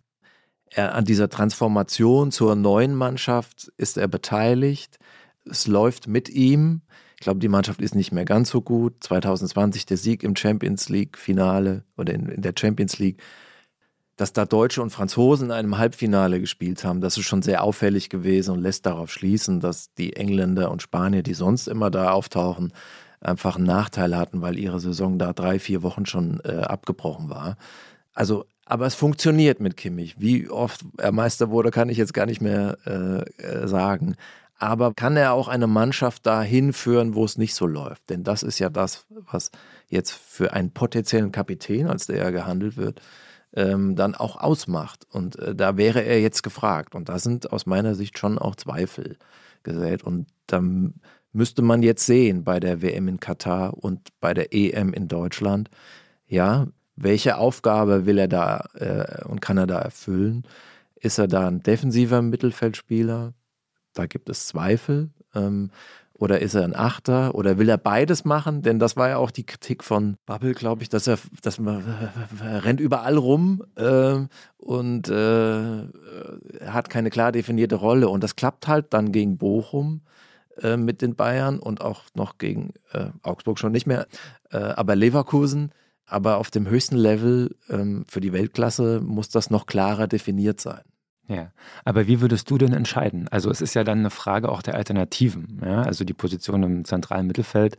[0.69, 4.99] Er, an dieser Transformation zur neuen Mannschaft ist er beteiligt.
[5.45, 6.81] Es läuft mit ihm.
[7.15, 8.95] Ich glaube, die Mannschaft ist nicht mehr ganz so gut.
[9.01, 13.21] 2020 der Sieg im Champions League Finale oder in, in der Champions League
[14.17, 18.09] dass da Deutsche und Franzosen in einem Halbfinale gespielt haben, das ist schon sehr auffällig
[18.09, 22.73] gewesen und lässt darauf schließen, dass die Engländer und Spanier, die sonst immer da auftauchen,
[23.21, 27.57] einfach einen Nachteil hatten, weil ihre Saison da drei, vier Wochen schon äh, abgebrochen war.
[28.13, 30.15] Also, aber es funktioniert mit Kimmich.
[30.19, 34.15] Wie oft er Meister wurde, kann ich jetzt gar nicht mehr äh, äh sagen.
[34.57, 38.09] Aber kann er auch eine Mannschaft dahin führen, wo es nicht so läuft?
[38.11, 39.49] Denn das ist ja das, was
[39.87, 43.01] jetzt für einen potenziellen Kapitän, als der ja gehandelt wird,
[43.53, 45.05] ähm, dann auch ausmacht.
[45.11, 46.95] Und äh, da wäre er jetzt gefragt.
[46.95, 49.17] Und da sind aus meiner Sicht schon auch Zweifel
[49.63, 50.03] gesät.
[50.03, 50.61] Und da
[51.33, 55.69] müsste man jetzt sehen bei der WM in Katar und bei der EM in Deutschland,
[56.27, 60.43] ja, welche Aufgabe will er da äh, und kann er da erfüllen?
[60.95, 63.33] Ist er da ein defensiver Mittelfeldspieler?
[63.93, 65.09] Da gibt es Zweifel.
[65.33, 65.71] Ähm,
[66.21, 67.33] oder ist er ein Achter?
[67.33, 68.61] Oder will er beides machen?
[68.61, 71.83] Denn das war ja auch die Kritik von Bubble, glaube ich, dass er, dass man
[72.43, 74.19] er rennt überall rum äh,
[74.57, 75.87] und äh,
[76.67, 78.07] hat keine klar definierte Rolle.
[78.07, 80.01] Und das klappt halt dann gegen Bochum
[80.61, 84.05] äh, mit den Bayern und auch noch gegen äh, Augsburg schon nicht mehr,
[84.51, 85.71] äh, aber Leverkusen.
[86.05, 90.81] Aber auf dem höchsten Level ähm, für die Weltklasse muss das noch klarer definiert sein.
[91.31, 91.51] Ja,
[91.85, 93.29] aber wie würdest du denn entscheiden?
[93.29, 95.61] Also es ist ja dann eine Frage auch der Alternativen.
[95.63, 95.81] Ja?
[95.83, 97.77] Also die Position im zentralen Mittelfeld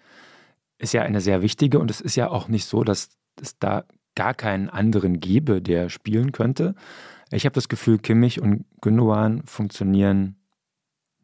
[0.78, 3.84] ist ja eine sehr wichtige und es ist ja auch nicht so, dass es da
[4.14, 6.74] gar keinen anderen gäbe, der spielen könnte.
[7.30, 10.36] Ich habe das Gefühl, Kimmich und Gündogan funktionieren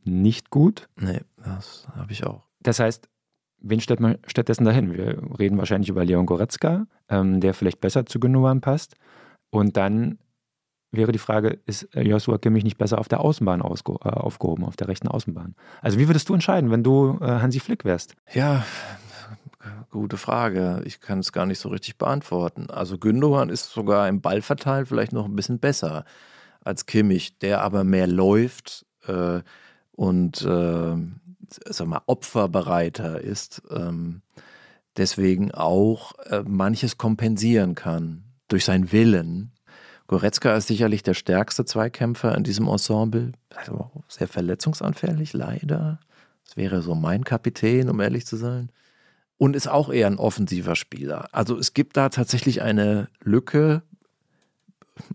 [0.04, 0.88] nicht gut.
[1.00, 2.44] Nee, das habe ich auch.
[2.60, 3.08] Das heißt,
[3.60, 4.92] wen stellt man stattdessen dahin?
[4.92, 8.96] Wir reden wahrscheinlich über Leon Goretzka, ähm, der vielleicht besser zu Gündogan passt.
[9.50, 10.18] Und dann
[10.90, 14.76] wäre die Frage, ist äh, Joshua Kimmich nicht besser auf der Außenbahn äh, aufgehoben, auf
[14.76, 15.54] der rechten Außenbahn?
[15.82, 18.14] Also wie würdest du entscheiden, wenn du äh, Hansi Flick wärst?
[18.32, 18.64] Ja,
[19.90, 20.82] gute Frage.
[20.84, 22.70] Ich kann es gar nicht so richtig beantworten.
[22.70, 26.04] Also Gündogan ist sogar im Ballverteil vielleicht noch ein bisschen besser
[26.60, 29.40] als Kimmich, der aber mehr läuft äh,
[29.92, 30.96] und äh,
[31.66, 33.62] sag mal, opferbereiter ist.
[33.70, 34.22] Ähm,
[34.96, 39.52] deswegen auch äh, manches kompensieren kann durch seinen Willen
[40.08, 43.32] Goretzka ist sicherlich der stärkste Zweikämpfer in diesem Ensemble.
[43.54, 46.00] Also sehr verletzungsanfällig, leider.
[46.44, 48.72] Das wäre so mein Kapitän, um ehrlich zu sein.
[49.36, 51.28] Und ist auch eher ein offensiver Spieler.
[51.32, 53.82] Also es gibt da tatsächlich eine Lücke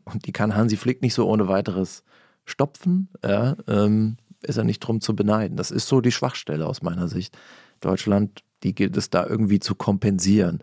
[0.05, 2.03] und die kann Hansi Flick nicht so ohne weiteres
[2.45, 3.09] stopfen.
[3.23, 5.57] Ja, ähm, ist er nicht drum zu beneiden.
[5.57, 7.35] Das ist so die Schwachstelle aus meiner Sicht.
[7.79, 10.59] Deutschland, die gilt es da irgendwie zu kompensieren.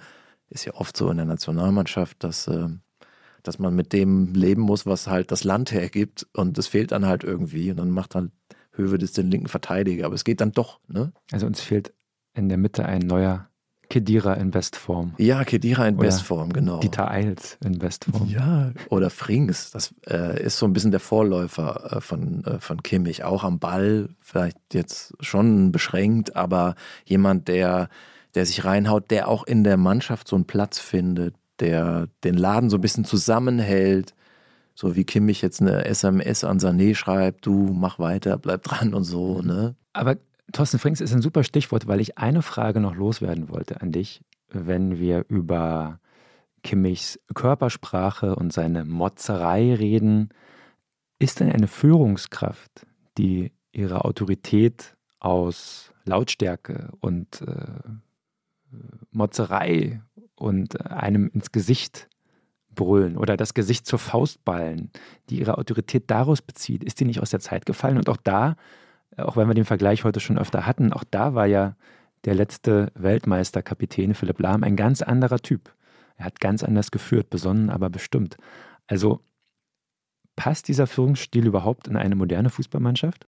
[0.51, 2.68] Ist ja oft so in der Nationalmannschaft, dass äh,
[3.43, 7.07] dass man mit dem leben muss, was halt das Land hergibt und das fehlt dann
[7.07, 8.32] halt irgendwie und dann macht dann
[8.72, 11.12] Hövedes den linken Verteidiger, aber es geht dann doch, ne?
[11.32, 11.93] Also uns fehlt
[12.34, 13.51] in der Mitte ein neuer
[13.91, 15.14] Kedira in Bestform.
[15.18, 16.78] Ja, Kedira in oder Bestform, genau.
[16.78, 18.28] Dieter Eils in Bestform.
[18.28, 19.72] Ja, oder Frings.
[19.72, 23.24] Das äh, ist so ein bisschen der Vorläufer äh, von, äh, von Kimmich.
[23.24, 27.88] Auch am Ball, vielleicht jetzt schon beschränkt, aber jemand, der,
[28.36, 32.70] der sich reinhaut, der auch in der Mannschaft so einen Platz findet, der den Laden
[32.70, 34.14] so ein bisschen zusammenhält.
[34.74, 39.04] So wie Kimmich jetzt eine SMS an Sané schreibt, du mach weiter, bleib dran und
[39.04, 39.74] so, ne?
[39.92, 40.16] Aber
[40.52, 44.22] Thorsten Frings ist ein super Stichwort, weil ich eine Frage noch loswerden wollte an dich,
[44.48, 46.00] wenn wir über
[46.62, 50.30] Kimmichs Körpersprache und seine Motzerei reden.
[51.18, 52.86] Ist denn eine Führungskraft,
[53.18, 58.76] die ihre Autorität aus Lautstärke und äh,
[59.11, 60.00] Motzerei
[60.41, 62.09] und einem ins Gesicht
[62.74, 64.91] brüllen oder das Gesicht zur Faust ballen,
[65.28, 67.99] die ihre Autorität daraus bezieht, ist die nicht aus der Zeit gefallen?
[67.99, 68.57] Und auch da,
[69.16, 71.76] auch wenn wir den Vergleich heute schon öfter hatten, auch da war ja
[72.24, 75.74] der letzte Weltmeisterkapitän Philipp Lahm ein ganz anderer Typ.
[76.16, 78.36] Er hat ganz anders geführt, besonnen, aber bestimmt.
[78.86, 79.20] Also
[80.36, 83.26] passt dieser Führungsstil überhaupt in eine moderne Fußballmannschaft?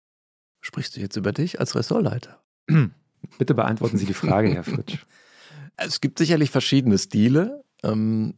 [0.61, 2.41] Sprichst du jetzt über dich als Ressortleiter?
[3.39, 5.07] Bitte beantworten Sie die Frage, Herr Fritsch.
[5.77, 7.65] Es gibt sicherlich verschiedene Stile.
[7.83, 8.35] Ähm,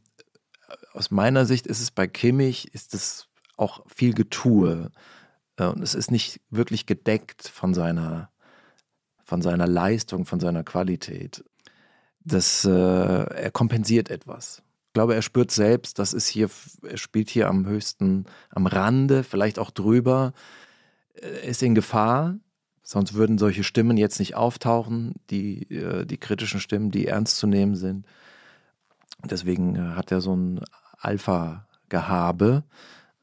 [0.93, 4.91] aus meiner Sicht ist es bei Kimmich, ist es auch viel Getue.
[5.57, 8.30] Äh, und es ist nicht wirklich gedeckt von seiner,
[9.24, 11.45] von seiner Leistung, von seiner Qualität.
[12.20, 14.62] Das, äh, er kompensiert etwas.
[14.89, 16.49] Ich glaube, er spürt selbst, das ist hier,
[16.82, 20.32] er spielt hier am höchsten, am Rande, vielleicht auch drüber,
[21.14, 22.37] er ist in Gefahr,
[22.85, 27.47] sonst würden solche Stimmen jetzt nicht auftauchen, die, äh, die kritischen Stimmen, die ernst zu
[27.47, 28.07] nehmen sind.
[29.24, 30.61] Deswegen äh, hat er so ein
[30.99, 32.62] Alpha-Gehabe,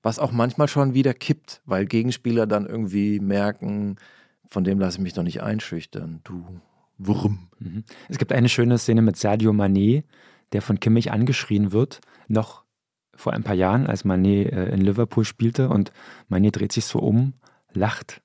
[0.02, 3.98] was auch manchmal schon wieder kippt, weil Gegenspieler dann irgendwie merken,
[4.48, 6.44] von dem lasse ich mich doch nicht einschüchtern, du
[6.98, 7.48] Wurm.
[7.60, 7.84] Mhm.
[8.10, 10.06] Es gibt eine schöne Szene mit Sergio Manet,
[10.54, 12.64] der von Kimmich angeschrien wird, noch
[13.16, 15.92] vor ein paar Jahren, als Manet äh, in Liverpool spielte und
[16.30, 17.34] Manet dreht sich so um,
[17.74, 18.22] lacht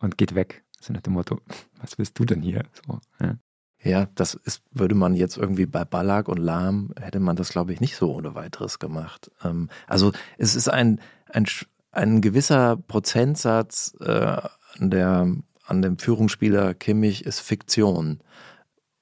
[0.00, 0.64] und geht weg.
[0.80, 1.40] So nach dem Motto,
[1.80, 2.64] was willst du denn hier?
[2.86, 3.36] So, ja.
[3.82, 7.72] Ja, das ist, würde man jetzt irgendwie bei Ballack und Lahm, hätte man das, glaube
[7.72, 9.30] ich, nicht so ohne weiteres gemacht.
[9.44, 11.46] Ähm, also es ist ein, ein,
[11.92, 14.40] ein gewisser Prozentsatz äh,
[14.78, 15.32] an, der,
[15.66, 18.20] an dem Führungsspieler Kimmich ist Fiktion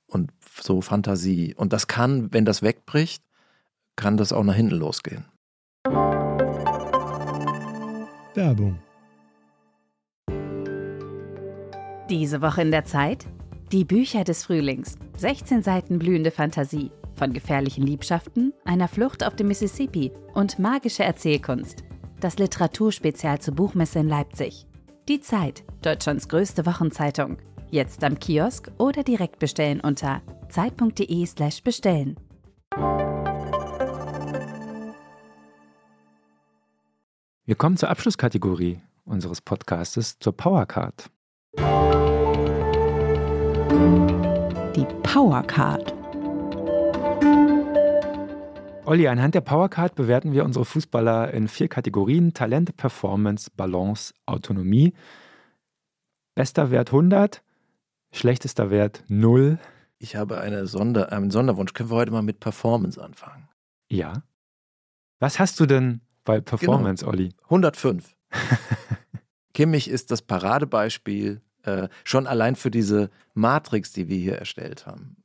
[0.07, 1.55] und so Fantasie.
[1.55, 3.25] Und das kann, wenn das wegbricht,
[3.97, 5.25] kann das auch nach hinten losgehen.
[8.35, 8.79] Werbung.
[12.11, 13.25] Diese Woche in der Zeit?
[13.73, 14.97] Die Bücher des Frühlings.
[15.17, 16.91] 16 Seiten blühende Fantasie.
[17.17, 21.83] Von gefährlichen Liebschaften, einer Flucht auf dem Mississippi und magische Erzählkunst.
[22.21, 24.67] Das Literaturspezial zur Buchmesse in Leipzig.
[25.09, 27.39] Die Zeit, Deutschlands größte Wochenzeitung.
[27.71, 32.17] Jetzt am Kiosk oder direkt bestellen unter zeit.de/slash bestellen.
[37.47, 41.11] Wir kommen zur Abschlusskategorie unseres Podcastes, zur Powercard.
[44.77, 45.95] Die Powercard.
[48.87, 54.93] Olli, anhand der Powercard bewerten wir unsere Fußballer in vier Kategorien: Talent, Performance, Balance, Autonomie.
[56.35, 57.43] Bester Wert 100,
[58.13, 59.59] schlechtester Wert 0.
[59.99, 61.73] Ich habe eine Sonder, einen Sonderwunsch.
[61.73, 63.49] Können wir heute mal mit Performance anfangen?
[63.89, 64.23] Ja.
[65.21, 67.17] Was hast du denn bei Performance, genau.
[67.17, 67.33] Olli?
[67.45, 68.17] 105.
[69.55, 75.17] Kimmich ist das Paradebeispiel äh, schon allein für diese Matrix, die wir hier erstellt haben.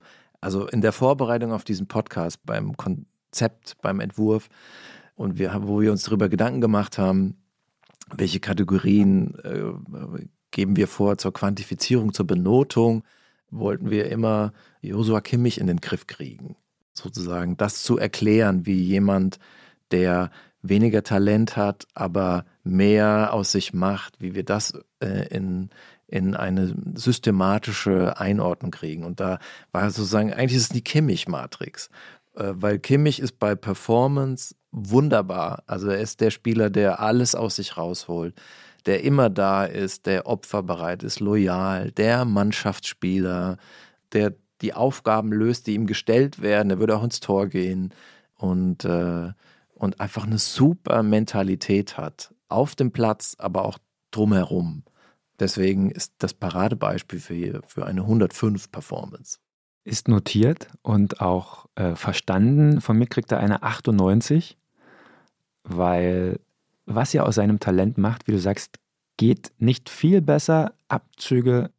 [0.42, 4.50] Also in der Vorbereitung auf diesen Podcast, beim Konzept, beim Entwurf
[5.16, 7.36] und wir, wo wir uns darüber Gedanken gemacht haben,
[8.16, 13.04] welche Kategorien äh, geben wir vor zur Quantifizierung, zur Benotung,
[13.52, 16.56] wollten wir immer Josua Kimmich in den Griff kriegen.
[16.94, 19.40] Sozusagen das zu erklären, wie jemand,
[19.92, 20.32] der
[20.62, 25.70] weniger Talent hat, aber mehr aus sich macht, wie wir das äh, in,
[26.10, 29.04] in eine systematische Einordnung kriegen.
[29.04, 29.40] Und da
[29.72, 31.90] war sozusagen, eigentlich ist es die Kimmich-Matrix,
[32.36, 35.64] äh, weil Kimmich ist bei Performance wunderbar.
[35.68, 38.36] Also er ist der Spieler, der alles aus sich rausholt,
[38.86, 43.58] der immer da ist, der opferbereit ist, loyal, der Mannschaftsspieler,
[44.14, 46.72] der die Aufgaben löst, die ihm gestellt werden.
[46.72, 47.94] Er würde auch ins Tor gehen
[48.36, 49.32] und, äh,
[49.76, 52.34] und einfach eine super Mentalität hat.
[52.48, 53.78] Auf dem Platz, aber auch
[54.12, 54.84] drumherum.
[55.40, 59.40] Deswegen ist das Paradebeispiel für, für eine 105 Performance.
[59.86, 62.82] Ist notiert und auch äh, verstanden.
[62.82, 64.58] Von mir kriegt er eine 98,
[65.64, 66.40] weil
[66.86, 68.80] was er aus seinem Talent macht, wie du sagst,
[69.18, 70.74] geht nicht viel besser.
[70.88, 71.72] Abzüge,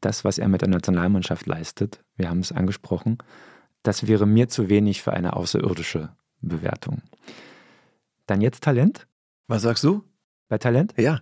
[0.00, 3.18] das, was er mit der Nationalmannschaft leistet, wir haben es angesprochen,
[3.82, 7.02] das wäre mir zu wenig für eine außerirdische Bewertung.
[8.26, 9.06] Dann jetzt Talent.
[9.48, 10.04] Was sagst du?
[10.48, 10.94] Bei Talent?
[10.96, 11.20] Ja.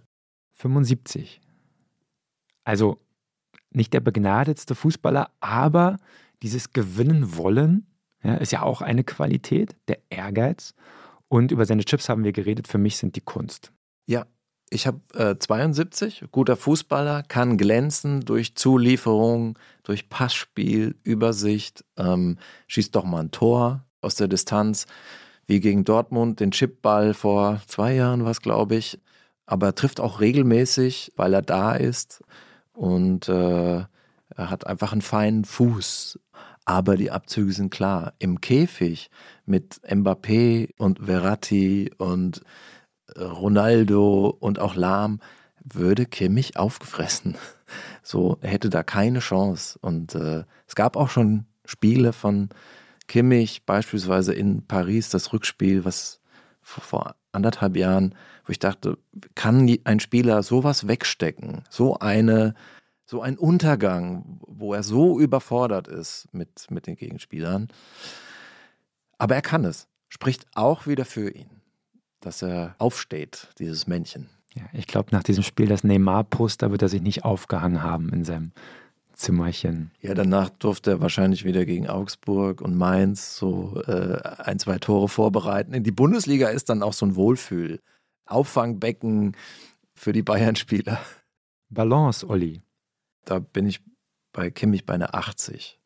[0.53, 1.41] 75.
[2.65, 2.99] Also
[3.71, 5.99] nicht der begnadetste Fußballer, aber
[6.43, 7.87] dieses Gewinnen wollen
[8.23, 10.75] ja, ist ja auch eine Qualität, der Ehrgeiz.
[11.29, 12.67] Und über seine Chips haben wir geredet.
[12.67, 13.73] Für mich sind die Kunst.
[14.07, 14.27] Ja,
[14.69, 22.39] ich habe äh, 72, guter Fußballer, kann glänzen durch Zulieferung, durch Passspiel, Übersicht, ähm,
[22.69, 24.87] schießt doch mal ein Tor aus der Distanz,
[25.47, 29.01] wie gegen Dortmund, den Chipball vor zwei Jahren war es, glaube ich.
[29.47, 32.23] Aber trifft auch regelmäßig, weil er da ist
[32.81, 36.19] und äh, er hat einfach einen feinen Fuß.
[36.65, 38.15] Aber die Abzüge sind klar.
[38.19, 39.11] Im Käfig
[39.45, 42.41] mit Mbappé und Verratti und
[43.15, 45.21] äh, Ronaldo und auch Lahm
[45.63, 47.37] würde Kimmich aufgefressen.
[48.03, 49.79] So hätte da keine Chance.
[49.81, 52.49] Und äh, es gab auch schon Spiele von
[53.07, 56.21] Kimmich, beispielsweise in Paris, das Rückspiel, was
[56.61, 58.15] vor anderthalb Jahren,
[58.45, 58.99] wo ich dachte,
[59.35, 61.63] kann ein Spieler sowas wegstecken?
[61.71, 62.55] So eine,
[63.05, 67.69] so ein Untergang, wo er so überfordert ist mit, mit den Gegenspielern.
[69.19, 69.87] Aber er kann es.
[70.09, 71.51] Spricht auch wieder für ihn,
[72.21, 74.29] dass er aufsteht, dieses Männchen.
[74.55, 78.25] Ja, ich glaube, nach diesem Spiel, das Neymar-Poster, wird er sich nicht aufgehangen haben in
[78.25, 78.53] seinem
[79.21, 79.91] Zimmerchen.
[80.01, 85.09] Ja, danach durfte er wahrscheinlich wieder gegen Augsburg und Mainz so äh, ein, zwei Tore
[85.09, 85.75] vorbereiten.
[85.75, 87.81] In die Bundesliga ist dann auch so ein Wohlfühl.
[88.25, 89.37] Auffangbecken
[89.95, 91.01] für die Bayern-Spieler.
[91.69, 92.63] Balance, Olli.
[93.25, 93.83] Da bin ich
[94.33, 95.79] bei Kimmich bei einer 80.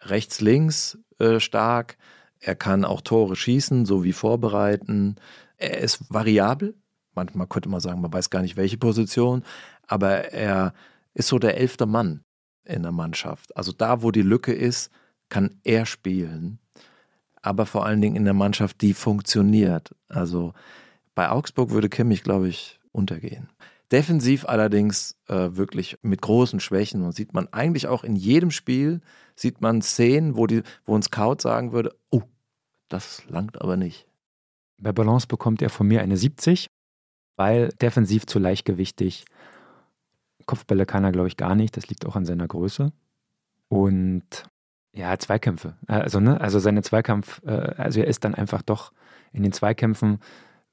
[0.00, 1.98] Rechts, links äh, stark.
[2.40, 5.16] Er kann auch Tore schießen, so wie vorbereiten.
[5.56, 6.74] Er ist variabel.
[7.14, 9.44] Manchmal könnte man sagen, man weiß gar nicht, welche Position.
[9.86, 10.72] Aber er
[11.14, 12.24] ist so der elfte Mann
[12.68, 13.56] in der Mannschaft.
[13.56, 14.90] Also da, wo die Lücke ist,
[15.28, 16.58] kann er spielen.
[17.42, 19.94] Aber vor allen Dingen in der Mannschaft, die funktioniert.
[20.08, 20.54] Also
[21.14, 23.48] bei Augsburg würde Kimmich, glaube ich, untergehen.
[23.90, 29.00] Defensiv allerdings äh, wirklich mit großen Schwächen und sieht man eigentlich auch in jedem Spiel,
[29.34, 32.22] sieht man Szenen, wo, die, wo ein Scout sagen würde, oh,
[32.88, 34.06] das langt aber nicht.
[34.78, 36.68] Bei Balance bekommt er von mir eine 70,
[37.36, 39.24] weil defensiv zu leichtgewichtig,
[40.48, 41.76] Kopfbälle kann er, glaube ich, gar nicht.
[41.76, 42.92] Das liegt auch an seiner Größe.
[43.68, 44.50] Und
[44.92, 45.76] ja, Zweikämpfe.
[45.86, 48.92] Also, ne, also seine Zweikampf, äh, also er ist dann einfach doch
[49.32, 50.18] in den Zweikämpfen,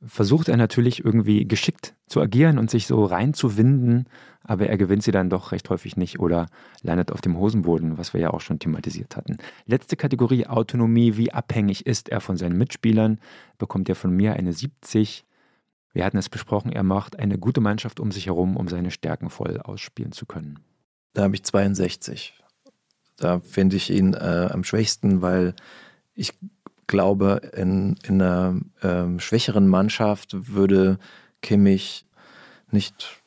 [0.02, 4.08] versucht er natürlich irgendwie geschickt zu agieren und sich so reinzuwinden,
[4.44, 6.48] aber er gewinnt sie dann doch recht häufig nicht oder
[6.82, 9.38] landet auf dem Hosenboden, was wir ja auch schon thematisiert hatten.
[9.66, 13.20] Letzte Kategorie Autonomie, wie abhängig ist er von seinen Mitspielern,
[13.58, 15.25] bekommt er von mir eine 70.
[15.96, 19.30] Wir hatten es besprochen, er macht eine gute Mannschaft um sich herum, um seine Stärken
[19.30, 20.60] voll ausspielen zu können.
[21.14, 22.34] Da habe ich 62.
[23.16, 25.56] Da finde ich ihn äh, am schwächsten, weil
[26.14, 26.34] ich
[26.88, 31.00] glaube, in, in einer äh, schwächeren Mannschaft würde
[31.42, 32.06] Kimmich
[32.72, 33.22] nicht,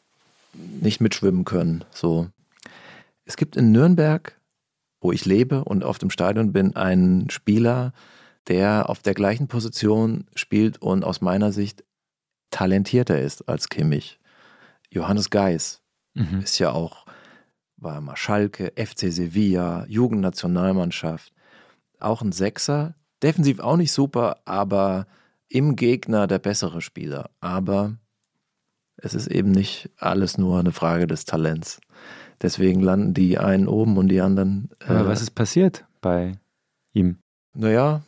[0.53, 1.87] nicht mitschwimmen können.
[1.91, 2.29] So.
[3.25, 4.39] Es gibt in Nürnberg,
[5.01, 7.95] wo ich lebe und auf dem Stadion bin, einen Spieler,
[8.47, 11.88] der auf der gleichen Position spielt und aus meiner Sicht
[12.51, 14.19] talentierter ist als Kimmich.
[14.91, 15.83] Johannes Geis
[16.15, 16.41] mhm.
[16.41, 17.07] ist ja auch,
[17.77, 21.33] war mal Schalke, FC Sevilla, Jugendnationalmannschaft.
[22.01, 25.07] Auch ein Sechser, defensiv auch nicht super, aber
[25.49, 27.31] im Gegner der bessere Spieler.
[27.41, 27.97] Aber
[28.97, 31.81] es ist eben nicht alles nur eine Frage des Talents.
[32.41, 34.71] Deswegen landen die einen oben und die anderen.
[34.81, 36.39] Äh, aber was ist passiert bei
[36.93, 37.19] ihm?
[37.55, 38.03] Naja,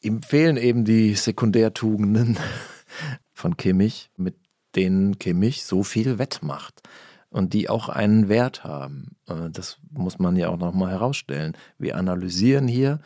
[0.00, 2.38] ihm fehlen eben die Sekundärtugenden
[3.40, 4.36] von Kimmich, mit
[4.76, 6.82] denen Kimmich so viel wettmacht
[7.30, 9.16] und die auch einen Wert haben.
[9.26, 11.56] Äh, das muss man ja auch nochmal herausstellen.
[11.78, 13.00] Wir analysieren hier,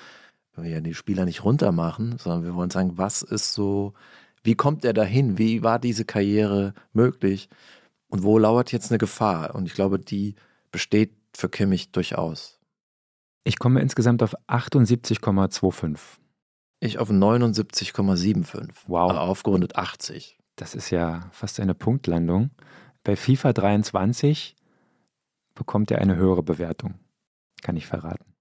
[0.56, 3.94] wir ja die Spieler nicht runtermachen, sondern wir wollen sagen, was ist so,
[4.42, 5.38] wie kommt er dahin?
[5.38, 7.48] Wie war diese Karriere möglich?
[8.08, 9.54] Und wo lauert jetzt eine Gefahr?
[9.54, 10.34] Und ich glaube, die
[10.70, 12.60] besteht für Kimmich durchaus.
[13.42, 15.98] Ich komme insgesamt auf 78,25.
[16.84, 18.68] Ich auf 79,75.
[18.88, 19.08] Wow.
[19.08, 20.36] Also aufgerundet 80.
[20.54, 22.50] Das ist ja fast eine Punktlandung.
[23.04, 24.54] Bei FIFA 23
[25.54, 26.96] bekommt er eine höhere Bewertung.
[27.62, 28.34] Kann ich verraten.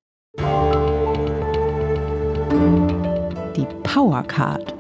[3.55, 4.73] Die Powercard.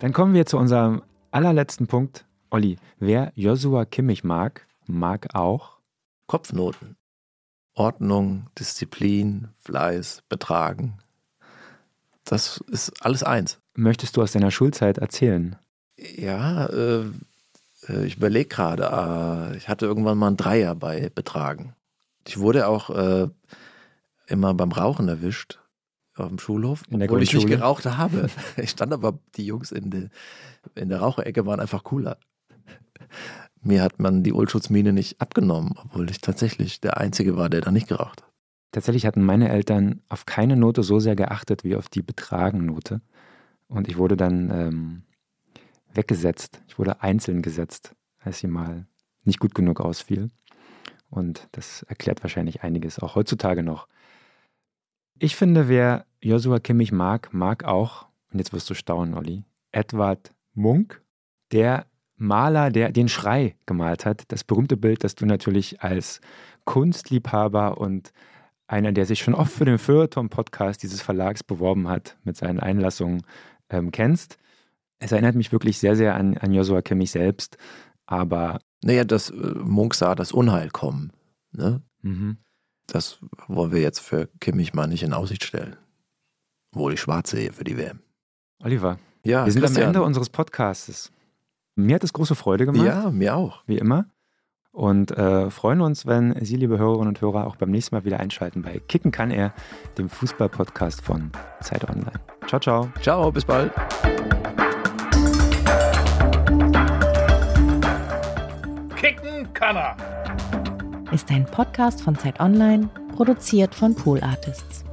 [0.00, 2.24] Dann kommen wir zu unserem allerletzten Punkt.
[2.48, 5.78] Olli, wer Joshua Kimmich mag, mag auch
[6.26, 6.96] Kopfnoten.
[7.74, 10.98] Ordnung, Disziplin, Fleiß, Betragen.
[12.24, 13.58] Das ist alles eins.
[13.74, 15.56] Möchtest du aus deiner Schulzeit erzählen?
[15.96, 17.04] Ja, äh,
[17.88, 19.52] äh ich überlege gerade.
[19.52, 21.74] Äh, ich hatte irgendwann mal einen Dreier bei Betragen.
[22.26, 23.28] Ich wurde auch äh,
[24.26, 25.58] immer beim Rauchen erwischt
[26.16, 28.28] auf dem Schulhof, in der obwohl ich nicht geraucht habe.
[28.56, 30.08] Ich stand aber, die Jungs in, de,
[30.74, 32.18] in der Raucherecke waren einfach cooler
[33.62, 37.70] mir hat man die Ullschutzmine nicht abgenommen, obwohl ich tatsächlich der Einzige war, der da
[37.70, 38.30] nicht geraucht hat.
[38.72, 43.00] Tatsächlich hatten meine Eltern auf keine Note so sehr geachtet wie auf die Betragennote.
[43.68, 45.02] Und ich wurde dann ähm,
[45.92, 46.62] weggesetzt.
[46.68, 48.86] Ich wurde einzeln gesetzt, als sie mal
[49.24, 50.30] nicht gut genug ausfiel.
[51.08, 53.88] Und das erklärt wahrscheinlich einiges, auch heutzutage noch.
[55.18, 59.42] Ich finde, wer Joshua Kimmich mag, mag auch, und jetzt wirst du staunen, Olli,
[59.72, 61.02] Edward Munk,
[61.52, 61.86] der
[62.20, 64.24] Maler, der den Schrei gemalt hat.
[64.28, 66.20] Das berühmte Bild, das du natürlich als
[66.64, 68.12] Kunstliebhaber und
[68.66, 73.22] einer, der sich schon oft für den Feuilleton-Podcast dieses Verlags beworben hat, mit seinen Einlassungen
[73.70, 74.38] ähm, kennst.
[74.98, 77.56] Es erinnert mich wirklich sehr, sehr an, an Joshua Kimmich selbst,
[78.06, 78.60] aber.
[78.82, 81.12] Naja, dass äh, Munk sah das Unheil kommen.
[81.52, 81.82] Ne?
[82.02, 82.36] Mhm.
[82.86, 85.76] Das wollen wir jetzt für Kimmich mal nicht in Aussicht stellen.
[86.72, 88.00] Obwohl ich schwarz sehe für die WM.
[88.62, 89.84] Oliver, ja, wir sind Christian.
[89.84, 91.10] am Ende unseres Podcasts.
[91.86, 92.86] Mir hat es große Freude gemacht.
[92.86, 93.62] Ja, mir auch.
[93.66, 94.06] Wie immer.
[94.72, 98.20] Und äh, freuen uns, wenn Sie, liebe Hörerinnen und Hörer, auch beim nächsten Mal wieder
[98.20, 99.52] einschalten bei Kicken kann er,
[99.98, 102.20] dem Fußball-Podcast von Zeit Online.
[102.46, 102.88] Ciao, ciao.
[103.00, 103.72] Ciao, bis bald.
[108.94, 109.96] Kicken kann er.
[111.10, 114.84] Ist ein Podcast von Zeit Online, produziert von Pool Artists.